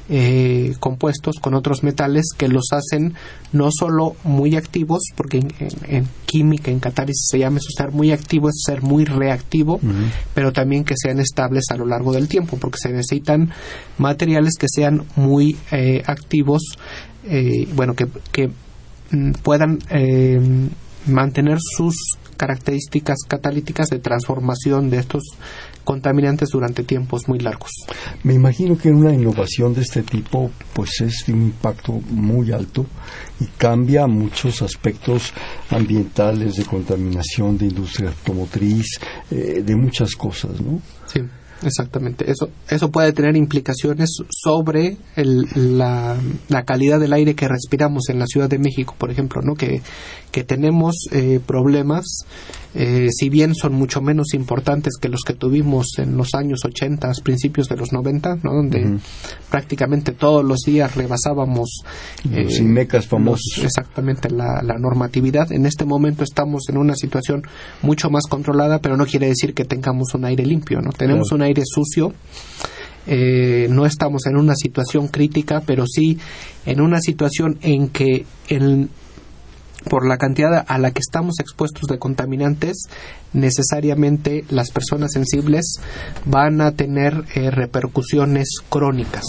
[0.07, 3.15] eh, compuestos con otros metales que los hacen
[3.53, 5.39] no solo muy activos, porque
[5.87, 9.79] en, química, en catálisis se llama eso estar muy activo, es ser muy reactivo,
[10.33, 13.51] pero también que sean estables a lo largo del tiempo, porque se necesitan
[13.97, 16.61] materiales que sean muy eh, activos,
[17.27, 18.51] eh, bueno, que, que
[19.11, 19.79] mm, puedan
[21.07, 21.95] mantener sus
[22.37, 25.23] características catalíticas de transformación de estos
[25.85, 27.71] contaminantes durante tiempos muy largos.
[28.23, 32.85] Me imagino que una innovación de este tipo pues es de un impacto muy alto
[33.39, 35.33] y cambia muchos aspectos
[35.69, 38.99] ambientales, de contaminación, de industria automotriz,
[39.31, 40.81] eh, de muchas cosas, ¿no?
[41.07, 41.21] Sí.
[41.63, 42.29] Exactamente.
[42.29, 46.17] Eso, eso puede tener implicaciones sobre el, la,
[46.49, 49.55] la, calidad del aire que respiramos en la Ciudad de México, por ejemplo, ¿no?
[49.55, 49.81] Que,
[50.31, 52.25] que tenemos eh, problemas,
[52.73, 57.09] eh, si bien son mucho menos importantes que los que tuvimos en los años 80,
[57.23, 58.53] principios de los 90, ¿no?
[58.53, 58.99] Donde uh -huh.
[59.49, 61.83] prácticamente todos los días rebasábamos
[62.33, 62.47] eh,
[62.91, 63.45] los famosos.
[63.55, 65.53] Los, exactamente la, la normatividad.
[65.53, 67.43] En este momento estamos en una situación
[67.81, 70.91] mucho más controlada, pero no quiere decir que tengamos un aire limpio, ¿no?
[70.91, 71.43] Tenemos claro.
[71.43, 72.13] un aire sucio.
[73.07, 76.17] Eh, no estamos en una situación crítica, pero sí
[76.65, 78.89] en una situación en que el,
[79.89, 82.87] por la cantidad a la que estamos expuestos de contaminantes,
[83.33, 85.79] necesariamente las personas sensibles
[86.25, 89.23] van a tener eh, repercusiones crónicas.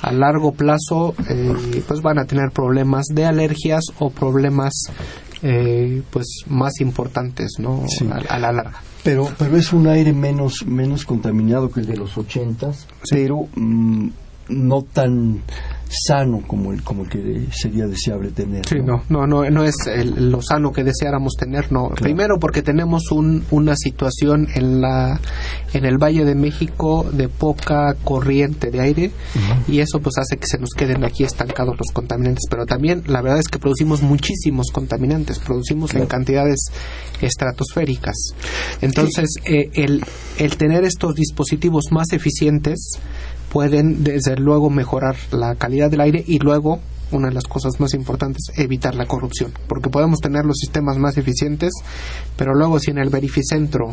[0.00, 4.72] A largo plazo, eh, pues van a tener problemas de alergias o problemas
[5.42, 7.84] eh, pues más importantes, ¿no?
[7.88, 8.08] Sí.
[8.10, 8.82] A, a, la larga.
[9.02, 13.10] Pero, pero es un aire menos, menos contaminado que el de los ochentas, sí.
[13.12, 14.08] pero mmm,
[14.48, 15.40] no tan
[15.90, 18.64] sano como el como el que sería deseable tener.
[18.66, 21.88] Sí, no, no, no, no es el, lo sano que deseáramos tener, no.
[21.88, 22.02] Claro.
[22.02, 25.20] Primero porque tenemos un, una situación en la
[25.72, 29.74] en el Valle de México de poca corriente de aire uh -huh.
[29.74, 33.20] y eso pues hace que se nos queden aquí estancados los contaminantes, pero también la
[33.22, 36.04] verdad es que producimos muchísimos contaminantes, producimos claro.
[36.04, 36.60] en cantidades
[37.20, 38.16] estratosféricas.
[38.80, 40.04] Entonces, eh, el,
[40.38, 42.98] el tener estos dispositivos más eficientes
[43.50, 46.80] pueden desde luego mejorar la calidad del aire y luego
[47.12, 51.16] una de las cosas más importantes evitar la corrupción porque podemos tener los sistemas más
[51.18, 51.72] eficientes
[52.36, 53.88] pero luego si en el verificentro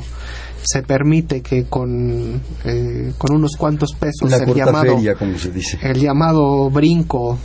[0.62, 5.52] se permite que con eh, con unos cuantos pesos la el llamado feria, como se
[5.52, 5.80] dice.
[5.82, 7.40] el llamado brinco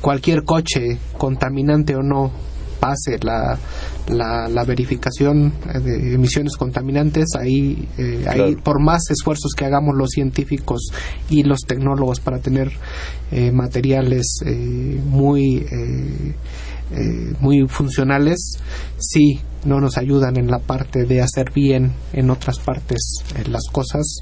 [0.00, 2.32] cualquier coche contaminante o no
[2.82, 3.56] pase la,
[4.08, 8.46] la, la, verificación de emisiones contaminantes, ahí, eh, claro.
[8.46, 10.90] ahí, por más esfuerzos que hagamos los científicos
[11.30, 12.72] y los tecnólogos para tener
[13.30, 15.64] eh, materiales eh, muy,
[17.40, 18.58] muy funcionales,
[18.98, 24.18] sí no nos ayudan en la parte de hacer bien en otras partes las cosas,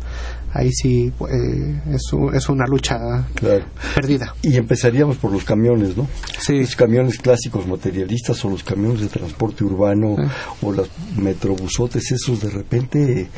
[0.52, 3.64] ahí sí eh, es, es, una lucha claro.
[3.94, 4.34] perdida.
[4.42, 6.06] Y empezaríamos por los camiones, ¿no?
[6.38, 6.60] Sí.
[6.60, 10.66] Los camiones clásicos materialistas o los camiones de transporte urbano sí.
[10.66, 13.28] o los metrobusotes, esos de repente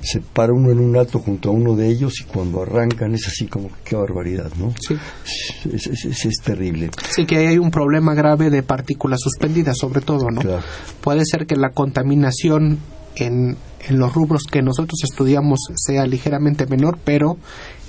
[0.00, 3.26] se para uno en un alto junto a uno de ellos y cuando arrancan es
[3.26, 4.74] así como qué barbaridad, ¿no?
[4.78, 4.96] Sí.
[5.72, 6.90] Es, es, es, es terrible.
[7.10, 10.42] Sí, que hay un problema grave de partículas suspendidas, sobre todo, ¿no?
[10.42, 10.62] Claro.
[11.00, 12.78] Puede ser que la contaminación
[13.16, 13.56] en,
[13.88, 17.36] en, los rubros que nosotros estudiamos sea ligeramente menor, pero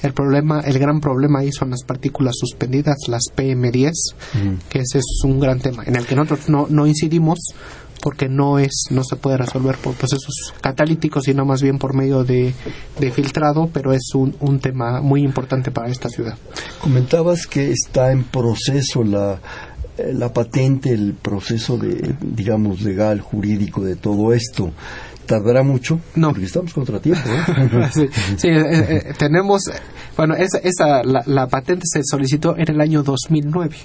[0.02, 3.92] el problema, el gran problema ahí son las partículas suspendidas, las PM10,
[4.34, 4.54] mm.
[4.70, 7.40] que ese es un gran tema, en el que nosotros no, no incidimos
[8.02, 12.24] porque no es no se puede resolver por procesos catalíticos sino más bien por medio
[12.24, 12.54] de,
[13.00, 16.38] de filtrado pero es un, un, tema muy importante para esta ciudad
[16.80, 19.40] comentabas que está en proceso la
[19.98, 24.72] la patente el proceso de digamos legal jurídico de todo esto
[25.26, 26.30] tardará mucho no.
[26.30, 27.90] porque estamos contra tiempo ¿eh?
[27.94, 28.08] sí,
[28.38, 28.64] sí eh,
[29.10, 29.64] eh, tenemos
[30.16, 33.76] bueno esa, esa la, la, patente se solicitó en el año 2009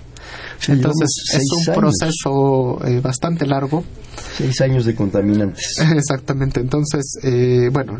[0.59, 1.77] sí, entonces es un años.
[1.77, 3.85] proceso eh, bastante largo.
[4.37, 5.79] Seis años de contaminantes.
[5.97, 7.99] Exactamente entonces eh, bueno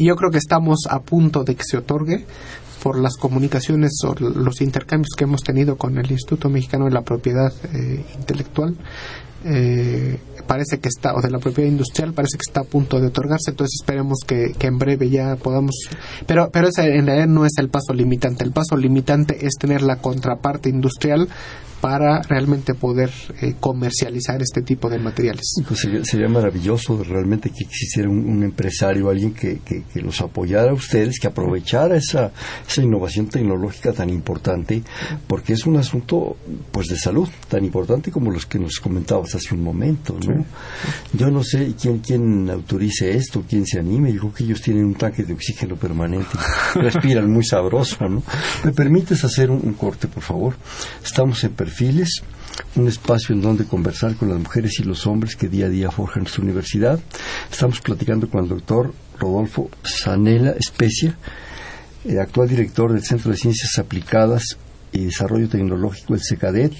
[0.00, 2.24] yo creo que estamos a punto de que se otorgue
[2.82, 7.02] por las comunicaciones o los intercambios que hemos tenido con el Instituto Mexicano de la
[7.02, 7.52] Propiedad
[8.20, 8.76] Intelectual.
[9.44, 13.06] Eh, parece que está, o de la propiedad industrial, parece que está a punto de
[13.06, 15.76] otorgarse, entonces esperemos que, que en breve ya podamos.
[16.26, 18.42] Pero, pero ese en realidad no es el paso limitante.
[18.42, 21.28] El paso limitante es tener la contraparte industrial
[21.80, 23.10] para realmente poder
[23.40, 25.54] eh, comercializar este tipo de materiales.
[25.66, 30.20] Pues sería, sería, maravilloso realmente que existiera un, un empresario, alguien que, que, que, los
[30.20, 32.32] apoyara a ustedes, que aprovechara esa,
[32.68, 34.82] esa innovación tecnológica tan importante,
[35.26, 36.36] porque es un asunto
[36.72, 40.16] pues de salud tan importante como los que nos comentabas hace un momento.
[40.26, 40.44] ¿no?
[41.12, 44.84] Yo no sé quién, quién autorice esto, quién se anime, yo creo que ellos tienen
[44.84, 46.36] un tanque de oxígeno permanente,
[46.74, 48.08] respiran muy sabroso.
[48.08, 48.22] ¿no?
[48.64, 50.56] ¿Me permites hacer un, un corte, por favor?
[51.04, 52.22] Estamos en perfiles,
[52.76, 55.90] un espacio en donde conversar con las mujeres y los hombres que día a día
[55.90, 56.98] forjan nuestra universidad.
[57.50, 61.14] Estamos platicando con el doctor Rodolfo Sanela Especia,
[62.06, 64.56] el actual director del Centro de Ciencias Aplicadas
[64.92, 66.72] y Desarrollo Tecnológico, el CECADET,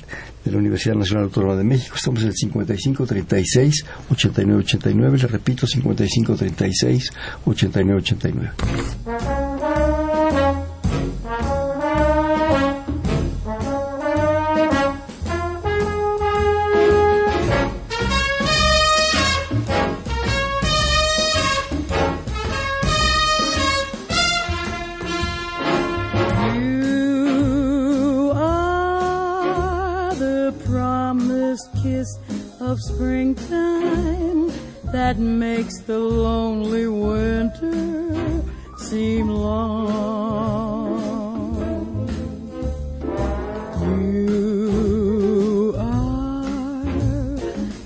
[0.44, 1.96] de la Universidad Nacional Autónoma de México.
[1.96, 5.66] Estamos en el 5536 8989, le repito,
[30.18, 32.18] the promised kiss
[32.60, 34.50] of springtime
[34.86, 38.42] that makes the lonely winter
[38.78, 40.08] seem long.
[43.94, 47.36] You are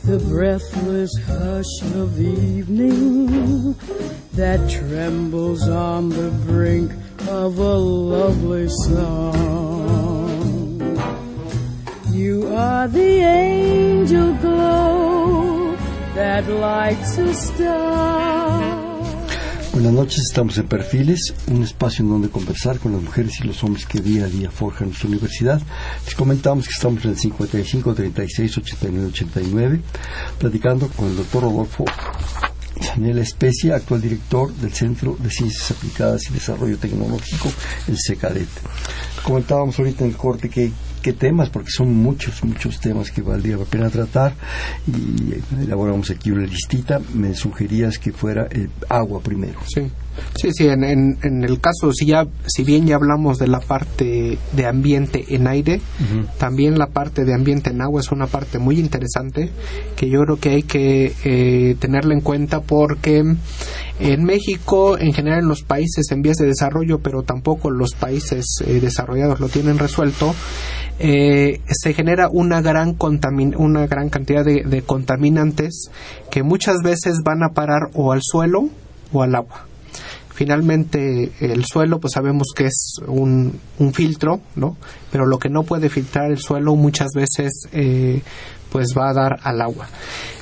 [0.07, 3.75] the breathless hush of evening
[4.33, 6.93] that trembles on the brink
[7.29, 9.72] of a lovely song.
[12.23, 15.75] You are the angel glow
[16.15, 18.79] that lights a star.
[19.73, 23.65] Buenas noches, estamos en Perfiles, un espacio en donde conversar con las mujeres y los
[23.65, 25.61] hombres que día a día forjan nuestra universidad.
[26.05, 29.81] Les comentamos que estamos en el 55 36 89 89,
[30.39, 31.85] platicando con el doctor Rodolfo
[32.95, 37.51] Daniel Especia, actual director del Centro de Ciencias Aplicadas y Desarrollo Tecnológico,
[37.89, 38.49] el CECADET.
[39.25, 40.71] Comentábamos ahorita en el corte que
[41.03, 44.33] qué temas, porque son muchos, muchos temas que valdría la pena tratar
[44.87, 47.01] y elaboramos aquí una listita.
[47.15, 49.59] Me sugerías que fuera el agua primero.
[49.67, 49.91] Sí.
[50.35, 54.39] Sí, sí, en, en, el caso, si ya, si bien ya hablamos de la parte
[54.53, 55.81] de ambiente en aire,
[56.39, 59.51] también la parte de ambiente en agua es una parte muy interesante
[59.97, 63.23] que yo creo que hay que eh, tenerla en cuenta porque
[64.01, 68.47] en México, en general en los países en vías de desarrollo, pero tampoco los países
[68.67, 70.35] eh, desarrollados lo tienen resuelto,
[70.99, 72.97] eh, se genera una gran,
[73.57, 75.91] una gran cantidad de, contaminantes
[76.31, 78.69] que muchas veces van a parar o al suelo
[79.13, 79.67] o al agua
[80.33, 84.77] finalmente el suelo pues sabemos que es un, un, filtro no
[85.11, 88.23] pero lo que no puede filtrar el suelo muchas veces eh,
[88.73, 89.87] pues va a dar al agua.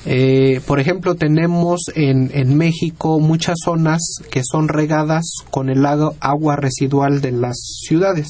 [0.07, 4.01] Eh, por ejemplo tenemos en, en México muchas zonas
[4.31, 8.29] que son regadas con el agua residual de las ciudades.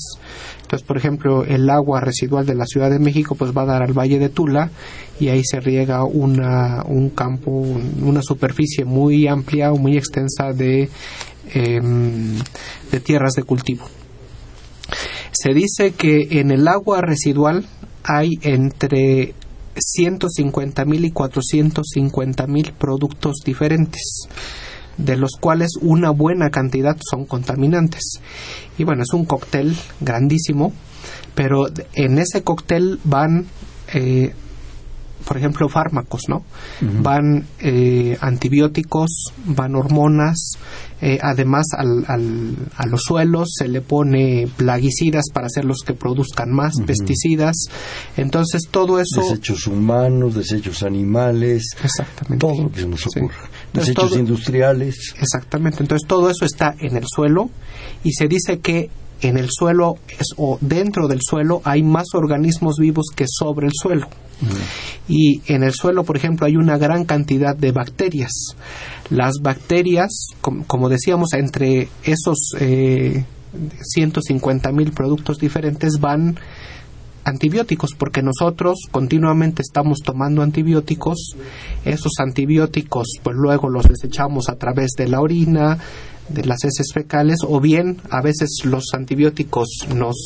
[0.63, 3.83] Entonces, por ejemplo, el agua residual de la Ciudad de México pues va a dar
[3.83, 4.71] al Valle de Tula
[5.19, 10.89] y ahí se riega una, un campo, una superficie muy amplia o muy extensa de,
[11.53, 12.39] em,
[12.91, 13.85] de tierras de cultivo.
[15.33, 17.67] Se dice que en el agua residual
[18.03, 19.35] hay entre
[19.77, 24.29] 150.000 y 450.000 productos diferentes
[25.05, 28.21] de los cuales una buena cantidad son contaminantes.
[28.79, 30.73] Y bueno, es un cóctel grandísimo,
[31.35, 33.47] pero en ese cóctel van,
[33.95, 34.35] eh,
[35.25, 36.45] por ejemplo, fármacos, ¿no?
[36.81, 40.53] Van eh, antibióticos, van hormonas,
[41.03, 45.95] eh, además al, al, a los suelos se le pone plaguicidas para hacer los que
[45.95, 47.57] produzcan más, pesticidas.
[48.17, 49.23] Entonces todo eso...
[49.23, 51.65] Desechos humanos, desechos animales.
[51.83, 52.47] Exactamente.
[52.47, 53.49] Todo lo que se nos ocurra.
[53.73, 55.15] Desechos industriales.
[55.19, 55.83] Exactamente.
[55.83, 57.51] Entonces todo eso está en el suelo
[58.05, 58.91] y se dice que
[59.23, 59.97] en el suelo
[60.37, 64.09] o dentro del suelo hay más organismos vivos que sobre el suelo.
[65.07, 68.33] Y en el suelo, por ejemplo, hay una gran cantidad de bacterias.
[69.11, 73.25] Las bacterias, como, decíamos, entre esos eh,
[73.83, 76.39] 150 mil productos diferentes van
[77.31, 81.37] antibióticos, porque nosotros continuamente estamos tomando antibióticos,
[81.85, 85.79] esos antibióticos pues luego los desechamos a través de la orina,
[86.29, 90.17] de las heces fecales o bien a veces los antibióticos nos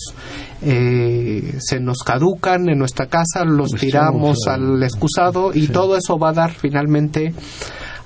[0.63, 6.31] eh, se nos caducan en nuestra casa los tiramos al excusado y todo eso va
[6.31, 7.33] a dar finalmente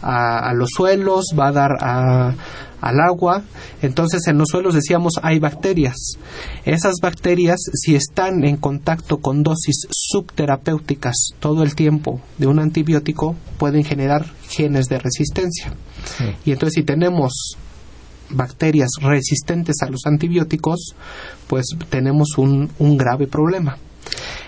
[0.02, 2.34] a, los suelos va a dar a,
[2.80, 3.42] al agua.
[3.82, 5.96] Entonces en los suelos decíamos hay bacterias.
[6.64, 13.34] Esas bacterias si están en contacto con dosis subterapéuticas todo el tiempo de un antibiótico
[13.58, 15.72] pueden generar genes de resistencia.
[16.44, 17.56] Y entonces si tenemos
[18.30, 20.94] bacterias resistentes a los antibióticos,
[21.46, 23.78] pues tenemos un, grave problema.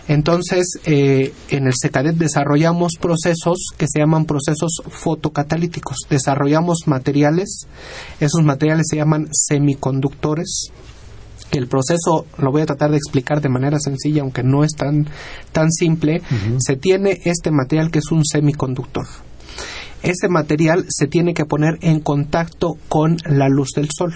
[0.08, 5.98] Entonces, eh, en el SECADET desarrollamos procesos que se llaman procesos fotocatalíticos.
[6.08, 7.66] Desarrollamos materiales,
[8.18, 10.68] esos materiales se llaman semiconductores.
[11.52, 15.08] El proceso lo voy a tratar de explicar de manera sencilla, aunque no es tan,
[15.52, 16.22] tan simple.
[16.58, 19.06] Se tiene este material que es un semiconductor
[20.02, 24.14] ese material se tiene que poner en contacto con la luz del sol.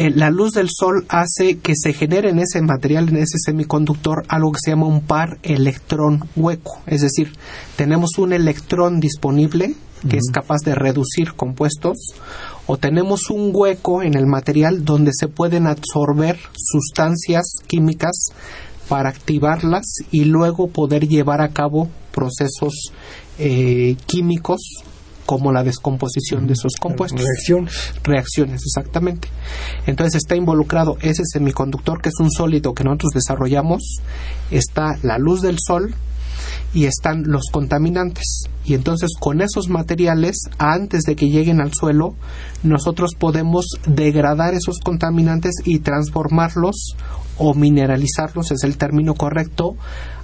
[0.00, 4.24] Eh, la luz del sol hace que se genere en ese material, en ese semiconductor,
[4.28, 6.80] algo que se llama un par electrón hueco.
[6.86, 7.34] Es decir,
[7.76, 9.74] tenemos un electrón disponible
[10.08, 11.98] que es capaz de reducir compuestos
[12.66, 18.28] o tenemos un hueco en el material donde se pueden absorber sustancias químicas
[18.88, 22.90] para activarlas y luego poder llevar a cabo procesos
[23.38, 24.62] eh, químicos
[25.30, 27.20] como la descomposición de esos compuestos.
[27.20, 27.94] Reacciones.
[28.02, 29.28] Reacciones, exactamente.
[29.86, 33.98] Entonces está involucrado ese semiconductor que es un sólido que nosotros desarrollamos,
[34.50, 35.94] está la luz del sol
[36.74, 38.24] y están los contaminantes.
[38.64, 42.16] Y entonces con esos materiales, antes de que lleguen al suelo,
[42.64, 46.96] nosotros podemos degradar esos contaminantes y transformarlos
[47.38, 49.76] o mineralizarlos, es el término correcto,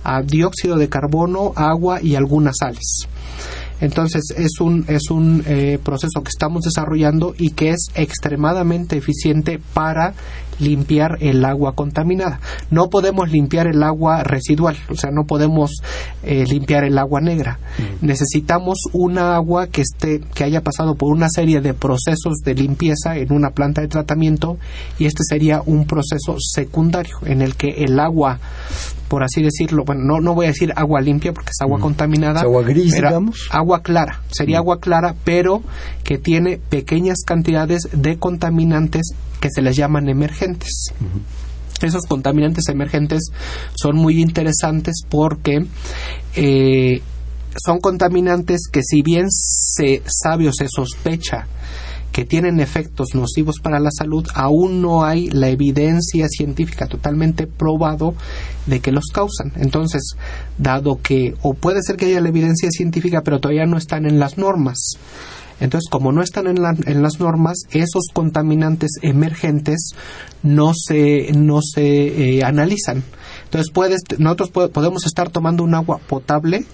[0.03, 3.07] a dióxido de carbono, agua y algunas sales.
[3.81, 9.61] Entonces es un, es un eh, proceso que estamos desarrollando y que es extremadamente eficiente
[9.75, 10.15] para
[10.59, 12.41] limpiar el agua contaminada.
[12.71, 15.71] No podemos limpiar el agua residual, o sea, no podemos
[16.23, 17.59] eh, limpiar el agua negra.
[18.01, 23.17] Necesitamos una agua que esté, que haya pasado por una serie de procesos de limpieza
[23.17, 24.59] en una planta de tratamiento
[24.99, 28.39] y este sería un proceso secundario en el que el agua
[29.09, 32.41] por así decirlo, bueno, no, no voy a decir agua limpia porque es agua contaminada.
[32.41, 33.49] ¿Es agua gris, digamos?
[33.51, 35.63] Agua clara, sería agua clara, pero
[36.03, 40.93] que tiene pequeñas cantidades de contaminantes que se les llaman emergentes.
[41.83, 43.31] Esos contaminantes emergentes
[43.75, 45.67] son muy interesantes porque
[46.35, 47.03] eh,
[47.65, 51.47] son contaminantes que si bien se sabe o se sospecha
[52.17, 58.15] que tienen efectos nocivos para la salud, aún no hay la evidencia científica totalmente probado
[58.65, 59.53] de que los causan.
[59.57, 60.17] Entonces,
[60.57, 64.19] dado que, o puede ser que haya la evidencia científica, pero todavía no están en
[64.19, 64.79] las normas.
[65.61, 69.91] Entonces, como no están en, la- en las normas, esos contaminantes emergentes
[70.43, 73.03] no se, no se eh, analizan.
[73.45, 76.65] Entonces, puedes, nosotros po- podemos estar tomando un agua potable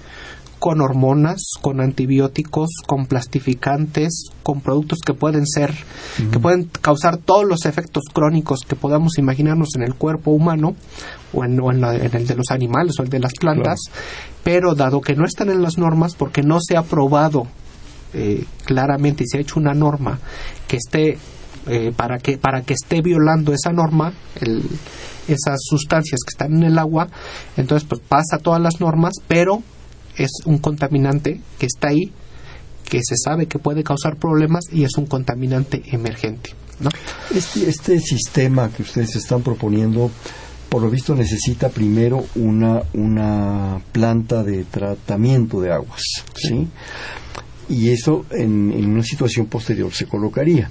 [0.62, 5.74] con hormonas, con antibióticos, con plastificantes, con productos que pueden ser,
[6.30, 10.76] que pueden causar todos los efectos crónicos que podamos imaginarnos en el cuerpo humano
[11.32, 13.80] o en, o en la- en el de los animales o el de las plantas,
[14.44, 17.48] pero dado que no están en las normas, porque no se ha probado
[18.14, 20.20] eh, claramente y se ha hecho una norma
[20.68, 21.18] que esté
[21.66, 24.62] eh, para que para que esté violando esa norma el-
[25.26, 27.08] esas sustancias que están en el agua
[27.56, 29.62] entonces pues pasa todas las normas pero
[30.16, 32.12] es un contaminante que está ahí
[32.88, 36.50] que se sabe que puede causar problemas y es un contaminante emergente
[36.80, 36.90] ¿no?
[37.34, 40.10] Este, este sistema que ustedes están proponiendo,
[40.68, 46.02] por lo visto, necesita primero una, una planta de tratamiento de aguas,
[46.34, 46.68] ¿sí?
[47.68, 50.70] Y eso en, en una situación posterior se colocaría.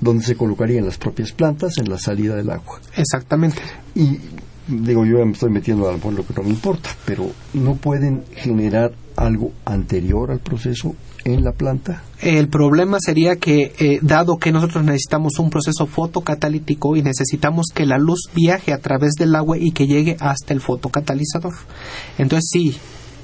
[0.00, 2.80] donde se colocaría en las propias plantas en la salida del agua.
[2.96, 3.62] Exactamente.
[3.94, 4.18] Y
[4.66, 7.74] digo, yo me estoy metiendo a lo mejor lo que no me importa, pero no
[7.76, 10.94] pueden generar algo anterior al proceso
[11.24, 12.02] en la planta.
[12.20, 17.86] El problema sería que, eh, dado que nosotros necesitamos un proceso fotocatalítico y necesitamos que
[17.86, 21.54] la luz viaje a través del agua y que llegue hasta el fotocatalizador.
[22.18, 22.76] Entonces, sí,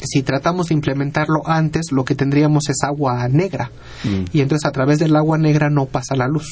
[0.02, 3.70] si tratamos de implementarlo antes, lo que tendríamos es agua negra.
[4.04, 4.24] Mm.
[4.32, 6.48] Y entonces a través del agua negra no pasa la luz.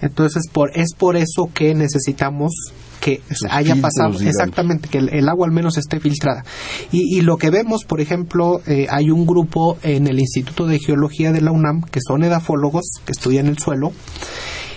[0.00, 2.52] Entonces, por, es por eso que necesitamos
[3.00, 3.20] que
[3.50, 6.42] haya pasado exactamente que el, el agua al menos esté filtrada
[6.90, 10.78] y, y lo que vemos por ejemplo eh, hay un grupo en el Instituto de
[10.78, 13.92] Geología de la UNAM que son edafólogos que estudian el suelo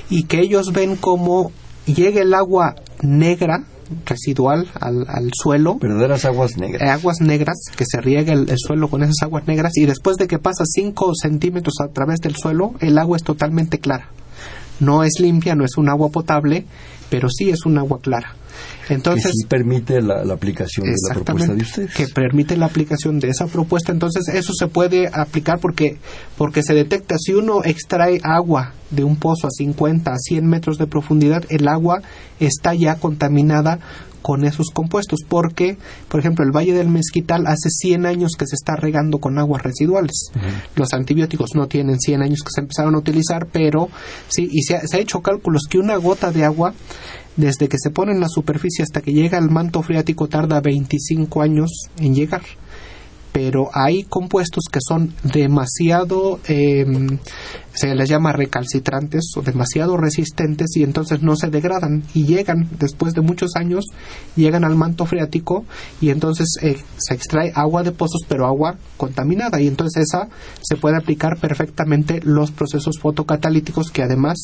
[0.10, 1.54] y que ellos ven cómo
[1.86, 3.64] llega el agua negra
[4.06, 6.82] residual al, al suelo Verdaderas aguas negras.
[6.82, 10.18] eh, aguas negras, que se riega el, el suelo con esas aguas negras y después
[10.18, 14.10] de que pasa 5 centímetros a través del suelo, el agua es totalmente clara.
[14.80, 16.66] No es limpia, no es un agua potable,
[17.10, 18.36] pero sí es un agua clara.
[18.90, 21.94] Entonces, que sí permite la, la aplicación de la propuesta de ustedes.
[21.94, 23.92] que permite la aplicación de esa propuesta.
[23.92, 25.98] Entonces, eso se puede aplicar porque,
[26.38, 30.78] porque se detecta si uno extrae agua de un pozo a 50, a 100 metros
[30.78, 32.02] de profundidad, el agua
[32.40, 33.80] está ya contaminada
[34.28, 35.78] con esos compuestos, porque,
[36.10, 39.64] por ejemplo, el Valle del Mezquital hace 100 años que se está regando con aguas
[39.64, 40.32] residuales.
[40.76, 43.88] Los antibióticos no tienen 100 años que se empezaron a utilizar, pero
[44.28, 46.74] sí, y se ha, se ha hecho cálculos que una gota de agua
[47.38, 51.42] desde que se pone en la superficie hasta que llega al manto freático tarda 25
[51.42, 52.42] años en llegar.
[53.32, 56.86] Pero hay compuestos que son demasiado, eh,
[57.78, 63.14] se les llama recalcitrantes o demasiado resistentes y entonces no se degradan y llegan después
[63.14, 63.86] de muchos años,
[64.36, 65.64] llegan al manto freático
[66.02, 69.62] y entonces eh, se extrae agua de pozos pero agua contaminada.
[69.62, 70.28] Y entonces esa
[70.62, 74.38] se puede aplicar perfectamente los procesos fotocatalíticos que además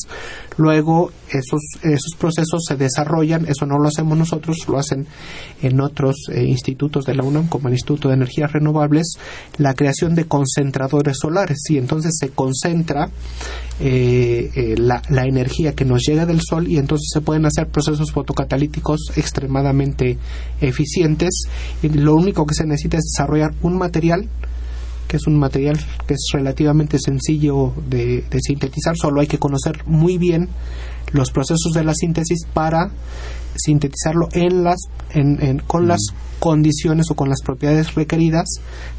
[0.56, 5.08] luego esos, esos procesos se desarrollan, eso no lo hacemos nosotros, lo hacen
[5.60, 9.14] en otros eh, institutos de la UNAM como el Instituto de Energías Renovables,
[9.58, 11.58] la creación de concentradores solares.
[11.68, 13.10] Y entonces se concentra
[13.80, 18.12] eh, eh, la, energía que nos llega del sol y entonces se pueden hacer procesos
[18.12, 20.16] fotocatalíticos extremadamente
[20.60, 21.48] eficientes.
[21.82, 24.28] Y lo único que se necesita es desarrollar un material
[25.08, 29.84] que es un material que es relativamente sencillo de, de sintetizar, solo hay que conocer
[29.86, 30.48] muy bien
[31.12, 32.90] los procesos de la síntesis para
[33.56, 34.76] sintetizarlo en las
[35.10, 36.00] en, en- con las
[36.40, 38.44] condiciones o con las propiedades requeridas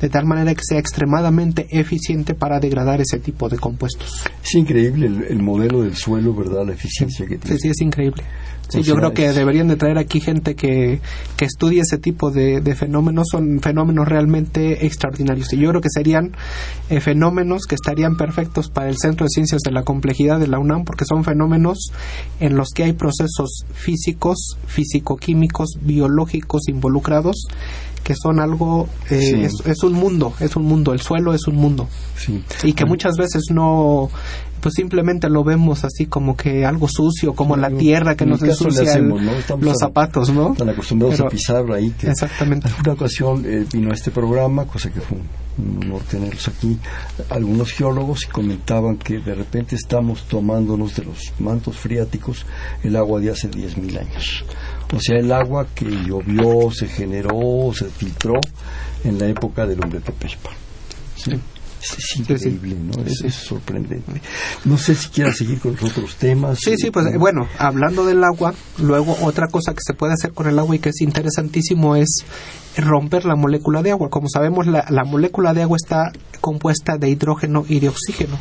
[0.01, 4.23] de tal manera que sea extremadamente eficiente para degradar ese tipo de compuestos.
[4.43, 6.65] Es increíble el, el modelo del suelo, ¿verdad?
[6.65, 7.59] La eficiencia que Sí, tiene.
[7.59, 8.23] sí, es increíble.
[8.67, 10.99] Sí, yo creo que deberían de traer aquí gente que,
[11.37, 13.27] que estudie ese tipo de, de fenómenos.
[13.31, 15.53] Son fenómenos realmente extraordinarios.
[15.53, 16.31] Y yo creo que serían
[16.89, 20.59] eh, fenómenos que estarían perfectos para el Centro de Ciencias de la Complejidad de la
[20.59, 21.91] UNAM, porque son fenómenos
[22.39, 27.47] en los que hay procesos físicos, físico-químicos, biológicos involucrados,
[28.05, 29.43] que son algo, eh, Sí.
[29.43, 32.41] es, es un mundo, es un mundo, el suelo es un mundo Sí.
[32.63, 34.09] y que muchas veces no
[34.61, 38.81] pues simplemente lo vemos así como que algo sucio como la tierra que nos ensucia
[38.89, 39.57] hacemos, el- ¿no?
[39.59, 41.91] Los zapatos no Están acostumbrados Pero- a pisar ahí.
[41.91, 45.19] Que exactamente Una ocasión eh, vino a este programa, cosa que fue
[45.59, 46.79] un, honor tenerlos aquí,
[47.29, 52.45] algunos geólogos y comentaban que de repente estamos tomándonos de los mantos freáticos
[52.83, 54.45] el agua de hace 10.000 años.
[54.93, 58.33] O sea, el agua que llovió, se generó, se filtró
[59.03, 60.51] en la época del hombre Tepeypa.
[61.15, 61.31] ¿Sí?
[61.93, 63.03] Es, increíble, ¿no?
[63.03, 64.21] Es, sorprendente.
[64.63, 66.57] No sé si quieras seguir con los otros temas.
[66.59, 70.47] Sí, sí, pues bueno, hablando del agua, luego otra cosa que se puede hacer con
[70.47, 72.25] el agua y que es interesantísimo es
[72.77, 74.09] romper la molécula de agua.
[74.09, 76.11] Como sabemos, la, la molécula de agua está
[76.41, 78.39] compuesta de hidrógeno y de oxígeno.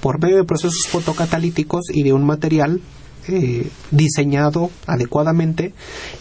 [0.00, 2.80] Por medio de procesos fotocatalíticos y de un material
[3.28, 5.72] eh, diseñado adecuadamente,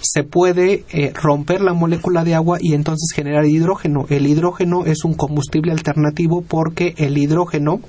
[0.02, 4.06] se puede eh, romper la molécula de agua y entonces generar hidrógeno.
[4.10, 7.82] El hidrógeno es un combustible alternativo porque el hidrógeno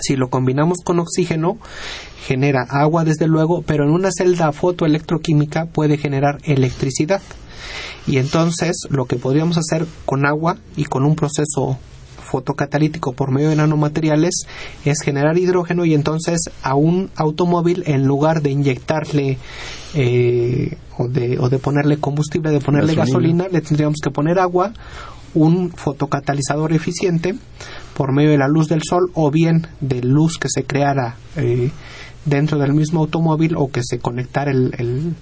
[0.00, 1.58] si lo combinamos con oxígeno,
[2.26, 7.22] genera agua desde luego, pero en una celda fotoelectroquímica puede generar electricidad.
[8.06, 11.78] Y entonces lo que podríamos hacer con agua y con un proceso
[12.32, 14.46] fotocatalítico por medio de nanomateriales
[14.86, 19.36] es generar hidrógeno y entonces a un automóvil en lugar de inyectarle
[19.94, 23.44] eh, o, de, o de ponerle combustible, de ponerle Gasolina.
[23.44, 24.72] gasolina, le tendríamos que poner agua,
[25.34, 27.34] un fotocatalizador eficiente
[27.96, 31.70] por medio de la luz del sol o bien de luz que se creara eh,
[32.24, 35.14] dentro del mismo automóvil o que se conectara el, el-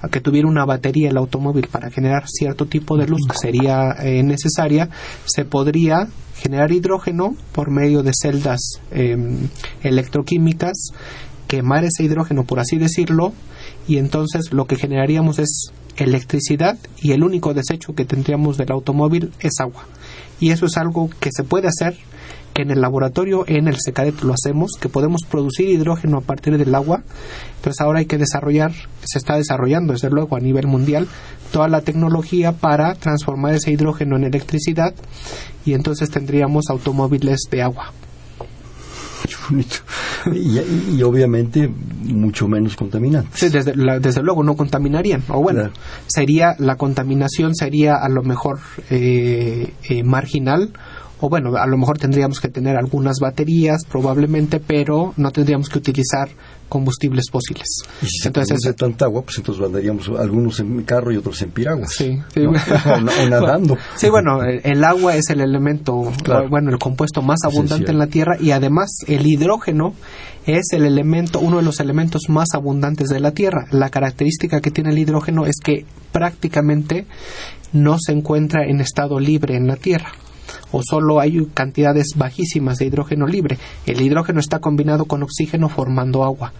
[0.00, 3.92] a que tuviera una batería el automóvil para generar cierto tipo de luz que sería
[4.00, 4.88] eh, necesaria,
[5.24, 9.48] se podría generar hidrógeno por medio de celdas em,
[9.82, 10.90] electroquímicas,
[11.48, 13.32] quemar ese hidrógeno, por así decirlo,
[13.88, 19.32] y entonces lo que generaríamos es electricidad y el único desecho que tendríamos del automóvil
[19.40, 19.86] es agua.
[20.40, 21.96] Y eso es algo que se puede hacer,
[22.58, 26.58] que en el laboratorio, en el SECADET lo hacemos, que podemos producir hidrógeno a partir
[26.58, 27.04] del agua.
[27.56, 28.72] Entonces ahora hay que desarrollar,
[29.04, 31.06] se está desarrollando desde luego a nivel mundial,
[31.52, 34.92] toda la tecnología para transformar ese hidrógeno en electricidad
[35.64, 37.92] y entonces tendríamos automóviles de agua.
[40.32, 41.68] Y, y- y obviamente
[42.04, 43.38] mucho menos contaminantes.
[43.38, 45.22] Sí, desde, la- desde luego no contaminarían.
[45.28, 45.74] O bueno, Claro.
[46.08, 48.58] sería la contaminación sería a lo mejor
[48.90, 50.70] eh, eh, marginal.
[51.20, 55.78] O bueno, a lo mejor tendríamos que tener algunas baterías probablemente, pero no tendríamos que
[55.78, 56.28] utilizar
[56.68, 57.66] combustibles fósiles.
[58.02, 61.40] Y si se Entonces, produce tanta agua, pues entonces andaríamos algunos en carro y otros
[61.42, 61.92] en piraguas.
[61.92, 62.40] Sí, sí.
[62.42, 62.50] ¿no?
[62.94, 63.76] o, na- o nadando.
[63.96, 66.48] Sí, bueno, el, el agua es el elemento, Claro.
[66.48, 67.94] bueno, el compuesto más abundante Esencial.
[67.94, 69.94] en la Tierra y además el hidrógeno
[70.46, 73.66] es el elemento, uno de los elementos más abundantes de la Tierra.
[73.70, 77.06] La característica que tiene el hidrógeno es que prácticamente
[77.72, 80.12] no se encuentra en estado libre en la Tierra
[80.72, 83.58] o solo hay cantidades bajísimas de hidrógeno libre.
[83.86, 86.52] El hidrógeno está combinado con oxígeno formando agua.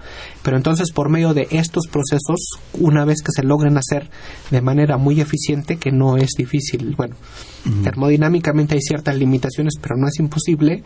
[0.42, 4.10] Pero entonces por medio de estos procesos, una vez que se logren hacer
[4.50, 7.16] de manera muy eficiente, que no es difícil, bueno,
[7.82, 10.82] termodinámicamente hay ciertas limitaciones, pero no es imposible,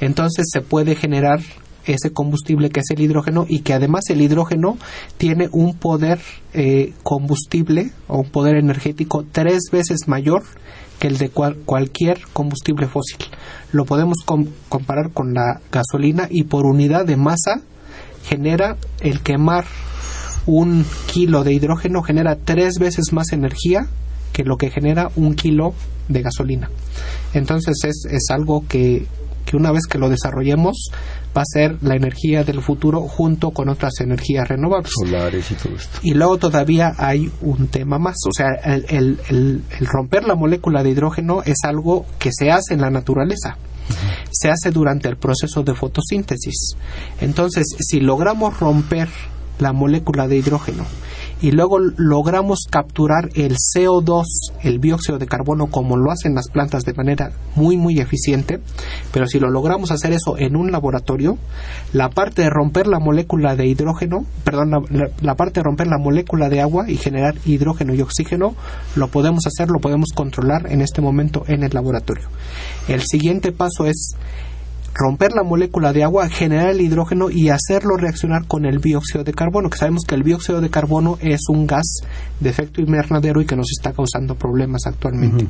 [0.00, 1.40] entonces se puede generar
[1.86, 4.76] ese combustible que es el hidrógeno y que además el hidrógeno
[5.18, 6.20] tiene un poder
[6.54, 10.42] eh, combustible o un poder energético tres veces mayor
[10.98, 13.18] que el de cual- cualquier combustible fósil.
[13.72, 17.62] Lo podemos com- comparar con la gasolina y por unidad de masa
[18.24, 19.64] genera el quemar
[20.46, 23.86] un kilo de hidrógeno genera tres veces más energía
[24.32, 25.74] que lo que genera un kilo
[26.08, 26.70] de gasolina.
[27.34, 29.06] Entonces es, es algo que,
[29.44, 30.90] que una vez que lo desarrollemos
[31.36, 34.92] va a ser la energía del futuro junto con otras energías renovables.
[34.98, 35.98] Solares y todo esto.
[36.02, 40.34] Y luego todavía hay un tema más, o sea, el, el- el- el romper la
[40.34, 43.56] molécula de hidrógeno es algo que se hace en la naturaleza.
[44.30, 46.76] Se hace durante el proceso de fotosíntesis.
[47.20, 49.08] Entonces, si logramos romper
[49.58, 50.84] la molécula de hidrógeno
[51.42, 54.24] y luego logramos capturar el CO2,
[54.62, 58.60] el dióxido de carbono, como lo hacen las plantas de manera muy, muy eficiente,
[59.12, 61.36] pero si lo logramos hacer eso en un laboratorio,
[61.92, 65.98] la parte de romper la molécula de hidrógeno, perdón, la, la parte de romper la
[65.98, 68.54] molécula de agua y generar hidrógeno y oxígeno,
[68.94, 72.28] lo podemos hacer, lo podemos controlar en este momento en el laboratorio.
[72.86, 74.14] El siguiente paso es
[74.94, 79.32] romper la molécula de agua, generar el hidrógeno y hacerlo reaccionar con el dióxido de
[79.32, 82.00] carbono, que sabemos que el dióxido de carbono es un gas
[82.40, 85.46] de efecto invernadero y que nos está causando problemas actualmente.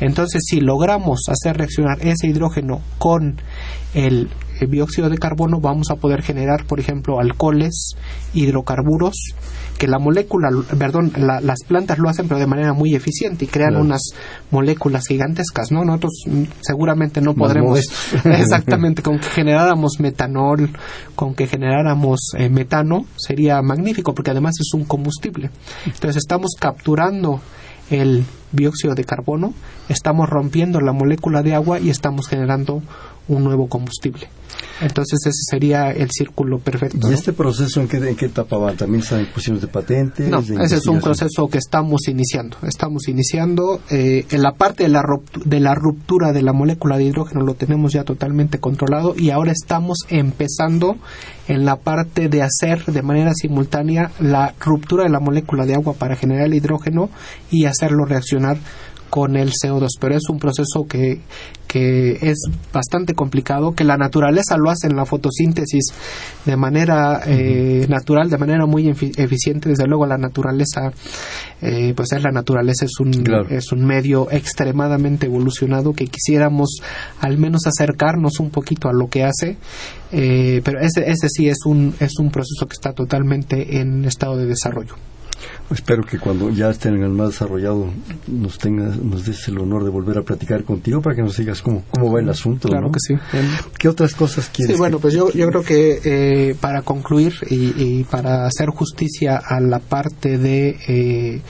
[0.00, 3.40] Entonces, si logramos hacer reaccionar ese hidrógeno con
[3.94, 4.28] el,
[4.60, 7.94] el dióxido de carbono, vamos a poder generar, por ejemplo, alcoholes,
[8.34, 9.14] hidrocarburos,
[9.82, 13.48] que la molécula, perdón, la- las plantas lo hacen pero de manera muy eficiente y
[13.48, 13.84] crean Claro.
[13.84, 14.02] unas
[14.52, 15.84] moléculas gigantescas, ¿no?
[15.84, 17.80] Nosotros mm, seguramente no podremos
[18.24, 20.70] exactamente con que generáramos metanol,
[21.16, 25.50] con que generáramos eh, metano sería magnífico porque además es un combustible.
[25.84, 27.40] Entonces estamos capturando
[27.90, 29.52] el dióxido de carbono,
[29.88, 32.82] estamos rompiendo la molécula de agua y estamos generando
[33.28, 34.28] un nuevo combustible.
[34.80, 37.08] Entonces ese sería el círculo perfecto.
[37.08, 38.72] ¿Y este proceso en qué, en qué etapa va?
[38.72, 40.28] ¿También están en cuestiones de patentes?
[40.28, 42.56] No, de ese es un proceso que estamos iniciando.
[42.62, 45.02] Estamos iniciando eh, en la parte de la,
[45.44, 49.52] de la ruptura de la molécula de hidrógeno lo tenemos ya totalmente controlado y ahora
[49.52, 50.96] estamos empezando
[51.48, 55.94] en la parte de hacer de manera simultánea la ruptura de la molécula de agua
[55.94, 57.10] para generar el hidrógeno
[57.50, 58.58] y hacerlo reaccionar
[59.12, 61.20] con el CO2, pero es un proceso que,
[61.66, 62.38] que es
[62.72, 65.84] bastante complicado, que la naturaleza lo hace en la fotosíntesis
[66.46, 69.68] de manera eh, natural, de manera muy efi- eficiente.
[69.68, 70.92] Desde luego la naturaleza,
[71.60, 73.48] eh, pues es la naturaleza, es un, Claro.
[73.50, 76.78] es un medio extremadamente evolucionado que quisiéramos
[77.20, 79.58] al menos acercarnos un poquito a lo que hace,
[80.10, 84.38] eh, pero ese, ese sí es un, es un proceso que está totalmente en estado
[84.38, 84.94] de desarrollo.
[85.72, 87.86] Espero que cuando ya estén más desarrollado
[88.26, 91.62] nos tengas, nos des el honor de volver a platicar contigo para que nos digas
[91.62, 92.68] cómo, cómo va el asunto.
[92.68, 92.92] Claro ¿no?
[92.92, 93.14] que sí.
[93.32, 93.48] En-
[93.78, 94.74] ¿Qué otras cosas quieres?
[94.76, 99.36] Sí, bueno, pues yo, yo creo que eh, para concluir y, y para hacer justicia
[99.36, 101.40] a la parte de eh,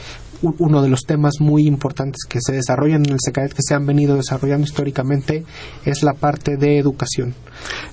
[0.43, 3.87] uno de los temas muy importantes que se desarrollan en el SECAET, que se han
[3.87, 5.45] venido desarrollando históricamente,
[5.85, 7.35] es la parte de educación.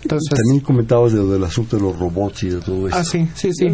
[0.02, 2.97] Entonces, También comentabas de lo del asunto de los robots y de todo eso.
[2.97, 3.68] ah, sí, sí, sí.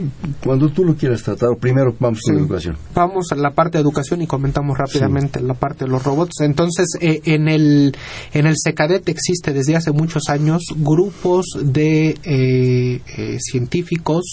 [0.44, 2.42] Cuando tú lo quieras tratar, primero vamos con Sí.
[2.42, 2.78] educación.
[2.94, 6.42] Vamos a la parte de educación y comentamos rápidamente la parte de los robots.
[6.42, 7.96] Entonces, eh, en el
[8.34, 14.24] en el SECADET existe desde hace muchos años grupos de eh, eh, científicos,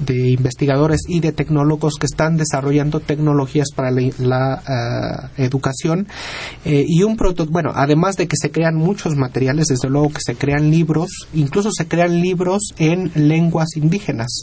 [0.00, 6.08] de investigadores y de tecnólogos que están desarrollando tecnologías para la, la, ah, educación
[6.64, 10.20] eh, y un proto bueno, además de que se crean muchos materiales, desde luego que
[10.24, 14.42] se crean libros, incluso se crean libros en lenguas indígenas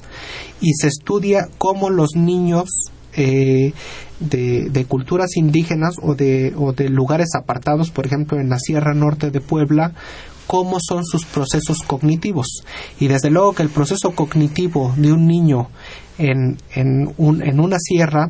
[0.61, 2.69] y se estudia cómo los niños
[3.15, 3.73] eh,
[4.19, 8.93] de, de culturas indígenas o de, o de lugares apartados, por ejemplo en la Sierra
[8.93, 9.93] Norte de Puebla,
[10.47, 12.63] cómo son sus procesos cognitivos.
[12.99, 15.69] Y desde luego que el proceso cognitivo de un niño
[16.17, 18.29] en, en, un, en una sierra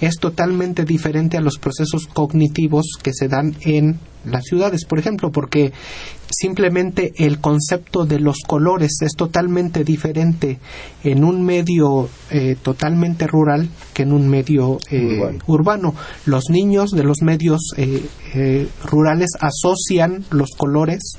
[0.00, 5.30] es totalmente diferente a los procesos cognitivos que se dan en las ciudades, por ejemplo,
[5.30, 5.72] porque
[6.28, 10.58] simplemente el concepto de los colores es totalmente diferente
[11.04, 15.38] en un medio eh, totalmente rural que en un medio eh, Urbano.
[15.46, 15.94] urbano.
[16.24, 18.04] Los niños de los medios eh,
[18.34, 21.12] eh, rurales asocian los colores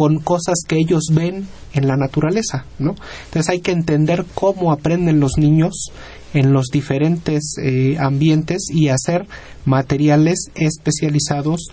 [0.00, 2.94] con cosas que ellos ven en la naturaleza, ¿no?
[3.26, 5.92] Entonces hay que entender cómo aprenden los niños
[6.32, 9.26] en los diferentes eh, ambientes y hacer
[9.66, 11.66] materiales especializados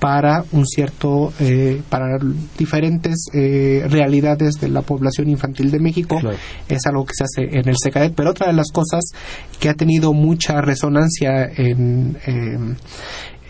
[0.00, 2.18] para un cierto eh, para
[2.58, 6.38] diferentes eh, realidades de la población infantil de México Claro.
[6.68, 9.04] es algo que se hace en el SECADET pero otra de las cosas
[9.60, 12.74] que ha tenido mucha resonancia en em,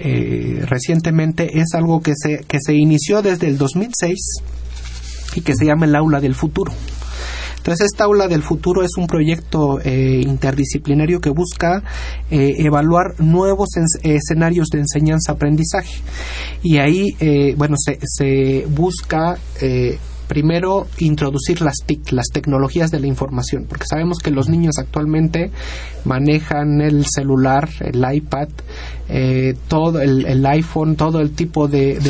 [0.01, 4.19] eh, recientemente es algo que se que se inició desde el 2006
[5.37, 6.73] y que se llama el aula del futuro
[7.61, 11.83] entonces, esta aula del futuro es un proyecto eh, interdisciplinario que busca
[12.31, 13.69] eh, evaluar nuevos
[14.03, 16.01] escenarios de enseñanza-aprendizaje.
[16.63, 19.99] Y ahí, eh, bueno, se, se busca eh,
[20.31, 25.51] primero introducir las TIC, las tecnologías de la información, porque sabemos que los niños actualmente
[26.05, 28.49] manejan el celular, el iPad,
[29.09, 32.01] eh, todo el, el iPhone, todo el tipo de, de-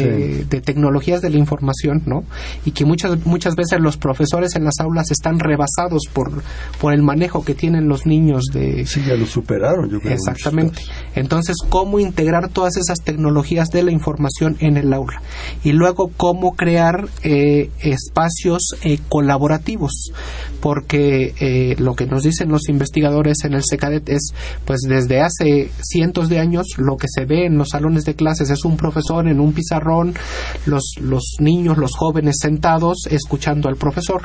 [0.41, 0.45] Sí.
[0.51, 2.25] de tecnologías de la información, ¿no?
[2.67, 6.43] Y que muchas muchas veces los profesores en las aulas están rebasados por
[6.79, 10.13] por el manejo que tienen los niños de Sí, ya lo superaron, yo creo.
[10.13, 10.83] Exactamente.
[11.15, 15.23] Entonces, ¿cómo integrar todas esas tecnologías de la información en el aula?
[15.65, 20.13] Y luego, ¿cómo crear eh, es- espacios eh, colaborativos,
[20.61, 24.35] porque eh, lo que nos dicen los investigadores en el SECADET es,
[24.65, 28.51] pues desde hace cientos de años, lo que se ve en los salones de clases
[28.51, 30.15] es un profesor en un pizarrón,
[30.67, 34.23] los, los niños, los jóvenes sentados escuchando al profesor,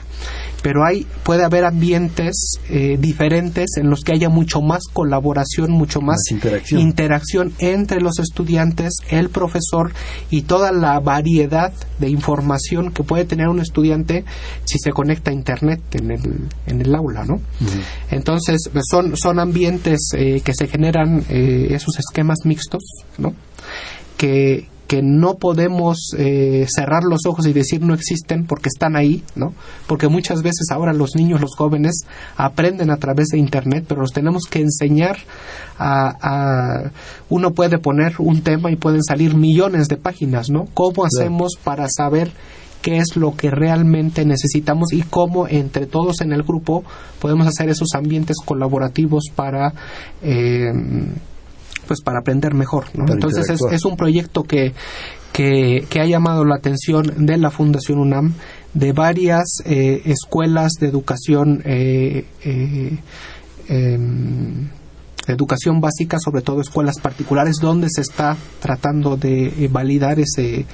[0.63, 6.01] pero hay, puede haber ambientes eh, diferentes en los que haya mucho más colaboración, mucho
[6.01, 6.81] más, Más interacción.
[6.81, 9.93] interacción entre los estudiantes, el profesor
[10.31, 13.74] y toda la variedad de información que puede tener un estudiante
[14.65, 17.41] si se conecta a internet en el, en el aula, ¿no?
[18.11, 22.83] Entonces pues, son, son ambientes eh, que se generan eh, esos esquemas mixtos,
[23.17, 23.33] ¿no?
[24.17, 29.23] Que, que no podemos eh, cerrar los ojos y decir no existen porque están ahí,
[29.35, 29.53] ¿no?
[29.87, 32.01] Porque muchas veces ahora los niños, los jóvenes
[32.37, 35.17] aprenden a través de internet, pero los tenemos que enseñar
[35.79, 36.91] a, a-
[37.29, 40.67] uno puede poner un tema y pueden salir millones de páginas, ¿no?
[40.75, 42.31] ¿Cómo hacemos para saber
[42.85, 46.83] qué es lo que realmente necesitamos y cómo entre todos en el grupo
[47.19, 49.73] podemos hacer esos ambientes colaborativos para
[50.21, 50.71] eh,
[51.87, 54.73] pues para aprender mejor entonces es, un proyecto que,
[55.33, 58.35] que que ha llamado la atención de la Fundación UNAM
[58.75, 62.97] de varias eh, escuelas de educación eh, eh,
[63.67, 64.44] em,
[65.27, 70.65] educación básica, sobre todo escuelas particulares, donde se está tratando de eh, validar ese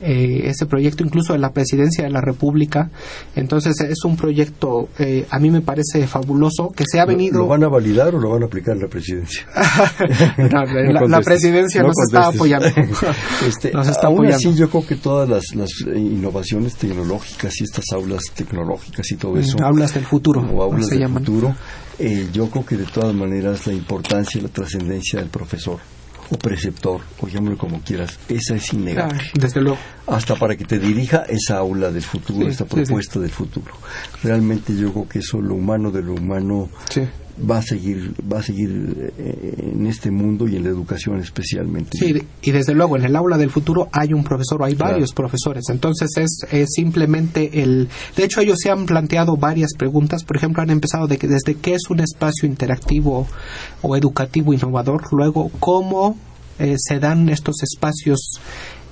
[0.00, 2.90] eh, ese proyecto, incluso de la presidencia de la República.
[3.36, 7.38] Entonces es un proyecto, eh, a mí me parece fabuloso, que se ha ¿Lo- venido.
[7.38, 9.46] ¿Lo, van a validar o lo van a aplicar en la presidencia?
[10.36, 12.66] No, la, No la contestes, presidencia no nos está apoyando.
[13.48, 14.36] Este, Nos está aún apoyando.
[14.36, 19.16] así, yo creo que todas las, las eh, innovaciones tecnológicas y estas aulas tecnológicas y
[19.16, 21.24] todo eso, Hablas del futuro, o aulas se del llaman.
[21.24, 21.56] futuro,
[21.98, 25.78] eh, yo creo que de todas maneras la importancia y la trascendencia del profesor
[26.30, 29.22] o preceptor, o llámalo como quieras, esa es Ah, innegable.
[29.34, 29.78] desde luego.
[30.06, 33.72] Hasta para que te dirija esa aula del futuro, Sí, esta sí, propuesta del futuro.
[34.22, 37.02] Realmente yo creo que eso, lo humano de lo humano, Sí.
[37.38, 41.98] Va a seguir, va a seguir eh, en este mundo y en la educación especialmente.
[41.98, 44.92] Sí, y desde luego en el aula del futuro hay un profesor, o hay Claro.
[44.92, 45.64] varios profesores.
[45.68, 47.88] Entonces es, es simplemente el.
[48.16, 50.24] De hecho, ellos se han planteado varias preguntas.
[50.24, 53.26] Por ejemplo, han empezado de que desde qué es un espacio interactivo
[53.82, 56.16] o educativo innovador, luego cómo
[56.58, 58.40] eh, se dan estos espacios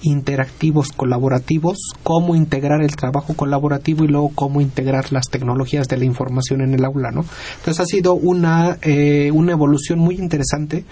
[0.02, 6.04] interactivos colaborativos, cómo integrar el trabajo colaborativo y luego cómo integrar las tecnologías de la
[6.04, 7.24] información en el aula, ¿no?
[7.58, 10.84] Entonces ha sido una eh, una evolución muy interesante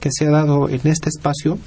[0.00, 1.58] que se ha dado en este espacio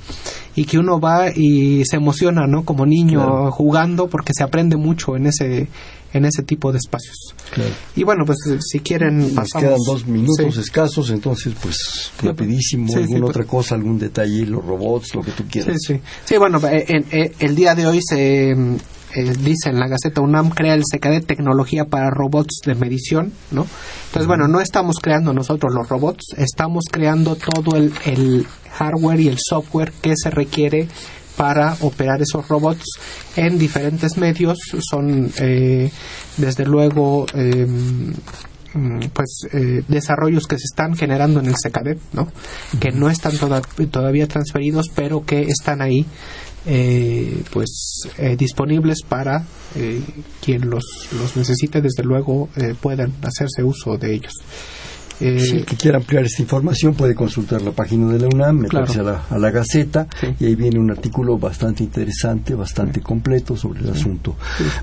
[0.56, 2.64] y que uno va y se emociona, ¿no?
[2.64, 3.52] Como niño Claro.
[3.52, 5.68] jugando porque se aprende mucho en ese
[6.14, 7.16] en ese tipo de espacios.
[7.54, 7.72] Claro.
[7.96, 9.64] Y bueno, pues eh, si quieren Nos pasamos.
[9.68, 10.60] quedan dos minutos Sí.
[10.62, 13.30] escasos, entonces pues rapidísimo, Sí, sí, alguna pues.
[13.32, 15.78] otra cosa, algún detalle, los robots, lo que tú Sí, quieras.
[15.86, 16.00] sí.
[16.26, 18.52] Sí, bueno, eh, en- eh, el día de hoy se
[19.14, 23.68] eh, dice en la Gaceta UNAM crea el CKD tecnología para robots de medición, ¿no?
[24.06, 29.28] Entonces, bueno, no estamos creando nosotros los robots, estamos creando todo el, el hardware y
[29.28, 30.88] el software que se requiere
[31.38, 32.86] para operar esos robots
[33.36, 34.58] en diferentes medios.
[34.90, 35.90] Son, eh,
[36.38, 37.66] desde luego, eh,
[38.74, 42.28] mm, pues eh, desarrollos que se están generando en el CKD, ¿no?
[42.80, 43.62] Que no están toda-
[43.92, 46.06] todavía transferidos, pero que están ahí,
[46.66, 49.44] eh, pues eh, disponibles para
[49.76, 50.02] eh,
[50.42, 50.84] quien los,
[51.18, 54.34] los necesite, desde luego, eh, puedan hacerse uso de ellos.
[55.22, 58.58] Eh, Si el que quiera ampliar esta información puede consultar la página de la UNAM,
[58.58, 59.10] meterse Claro.
[59.10, 60.28] a, la, a la Gaceta Sí.
[60.40, 64.36] y ahí viene un artículo bastante interesante, bastante completo sobre el asunto.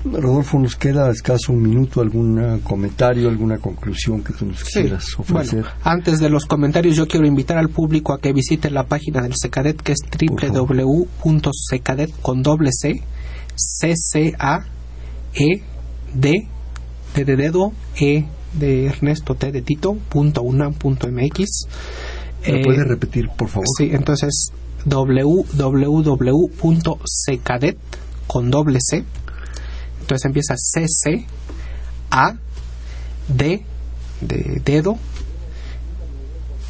[0.05, 4.81] Rodolfo, nos queda escaso un minuto, algún comentario, alguna conclusión que tú nos Sí.
[4.81, 5.61] quieras ofrecer.
[5.61, 9.21] Bueno, antes de los comentarios, yo quiero invitar al público a que visite la página
[9.21, 9.99] del Secadet, que es
[11.23, 13.01] www.secadet con doble C,
[13.55, 14.59] C C A
[15.33, 15.61] E
[16.13, 16.47] D
[17.15, 21.67] D de dedo E de Ernesto T de Tito punto unam punto mx.
[22.47, 23.67] ¿Me Eh, puedes repetir, por favor?
[23.77, 24.51] Sí, entonces
[24.85, 25.77] www.secadet
[28.27, 29.03] con doble C.
[30.01, 31.25] Entonces empieza C C
[32.11, 32.35] A
[33.27, 33.65] D
[34.21, 34.97] de dedo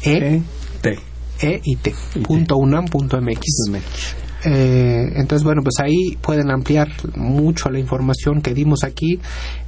[0.02, 0.42] E
[0.82, 0.98] T.
[1.42, 3.40] E y T punto unam punto mx.
[4.44, 9.18] Eh, entonces, bueno, pues ahí pueden ampliar mucho la información que dimos aquí.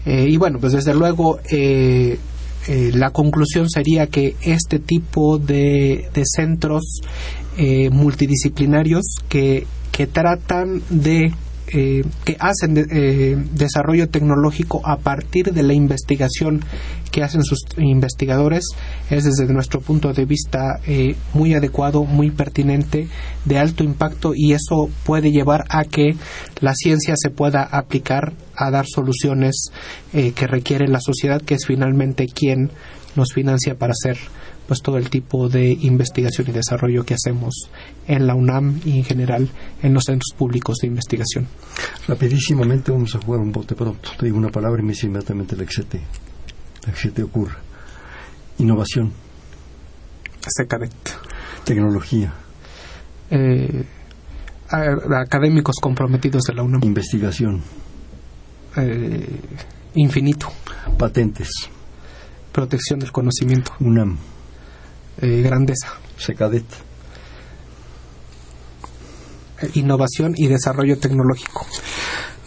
[0.07, 2.19] Eh, y bueno, pues desde luego eh,
[2.69, 7.01] eh, la conclusión sería que este tipo de, de centros
[7.59, 11.33] eh, multidisciplinarios que, que tratan de
[11.75, 16.63] eh, que hacen eh, desarrollo tecnológico a partir de la investigación
[17.11, 18.65] que hacen sus investigadores.
[19.09, 23.09] Es desde nuestro punto de vista eh, muy adecuado, muy pertinente,
[23.45, 26.15] de alto impacto y eso puede llevar a que
[26.61, 29.71] la ciencia se pueda aplicar a dar soluciones
[30.13, 32.71] que requiere la sociedad, que es finalmente quien
[33.17, 34.19] nos financia para hacer
[34.67, 37.71] pues todo el tipo de investigación y desarrollo que hacemos
[38.07, 39.49] en la UNAM y en general
[39.83, 41.47] en los centros públicos de investigación.
[42.07, 44.11] Rapidísimamente vamos a jugar un bote pronto.
[44.19, 46.01] Te digo una palabra y me dice inmediatamente la que se te,
[46.87, 47.57] la que se te ocurra.
[48.59, 49.13] Innovación.
[50.49, 50.93] Secadet.
[51.65, 52.33] Tecnología.
[53.31, 53.85] Eh,
[54.69, 56.83] académicos comprometidos de la UNAM.
[56.85, 57.63] Investigación.
[58.77, 59.41] Eh,
[59.95, 60.49] infinito.
[60.99, 61.49] Patentes.
[62.53, 63.73] Protección del conocimiento.
[63.81, 64.19] UNAM.
[65.21, 65.89] Eh, grandeza.
[66.17, 66.65] Secadet.
[69.63, 71.67] Eh, innovación y desarrollo tecnológico.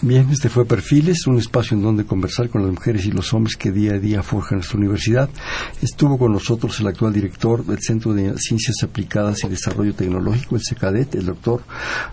[0.02, 3.56] Bien, este fue Perfiles, un espacio en donde conversar con las mujeres y los hombres
[3.56, 5.30] que día a día forjan nuestra universidad.
[5.82, 10.62] Estuvo con nosotros el actual director del Centro de Ciencias Aplicadas y Desarrollo Tecnológico, el
[10.68, 11.64] CECADET, el doctor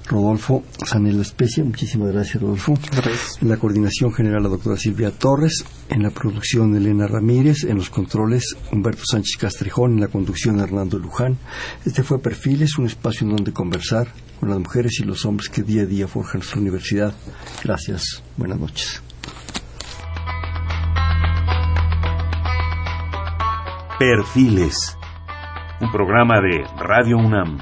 [0.09, 1.64] Rodolfo Sanela Especia.
[1.64, 2.78] Muchísimas gracias, Rodolfo.
[2.93, 3.43] Gracias.
[3.43, 5.64] En la coordinación general, la doctora Silvia Torres.
[5.89, 7.64] En la producción, Elena Ramírez.
[7.64, 9.95] En los controles, Humberto Sánchez Castrejón.
[9.95, 11.37] En la conducción, Hernando Luján.
[11.85, 14.07] Este fue Perfiles, un espacio en donde conversar
[14.43, 17.14] con las mujeres y los hombres que día a día forjan nuestra universidad.
[17.62, 18.24] Gracias.
[18.36, 19.01] Buenas noches.
[24.01, 24.99] Perfiles.
[25.80, 27.59] Un programa de Radio UNAM.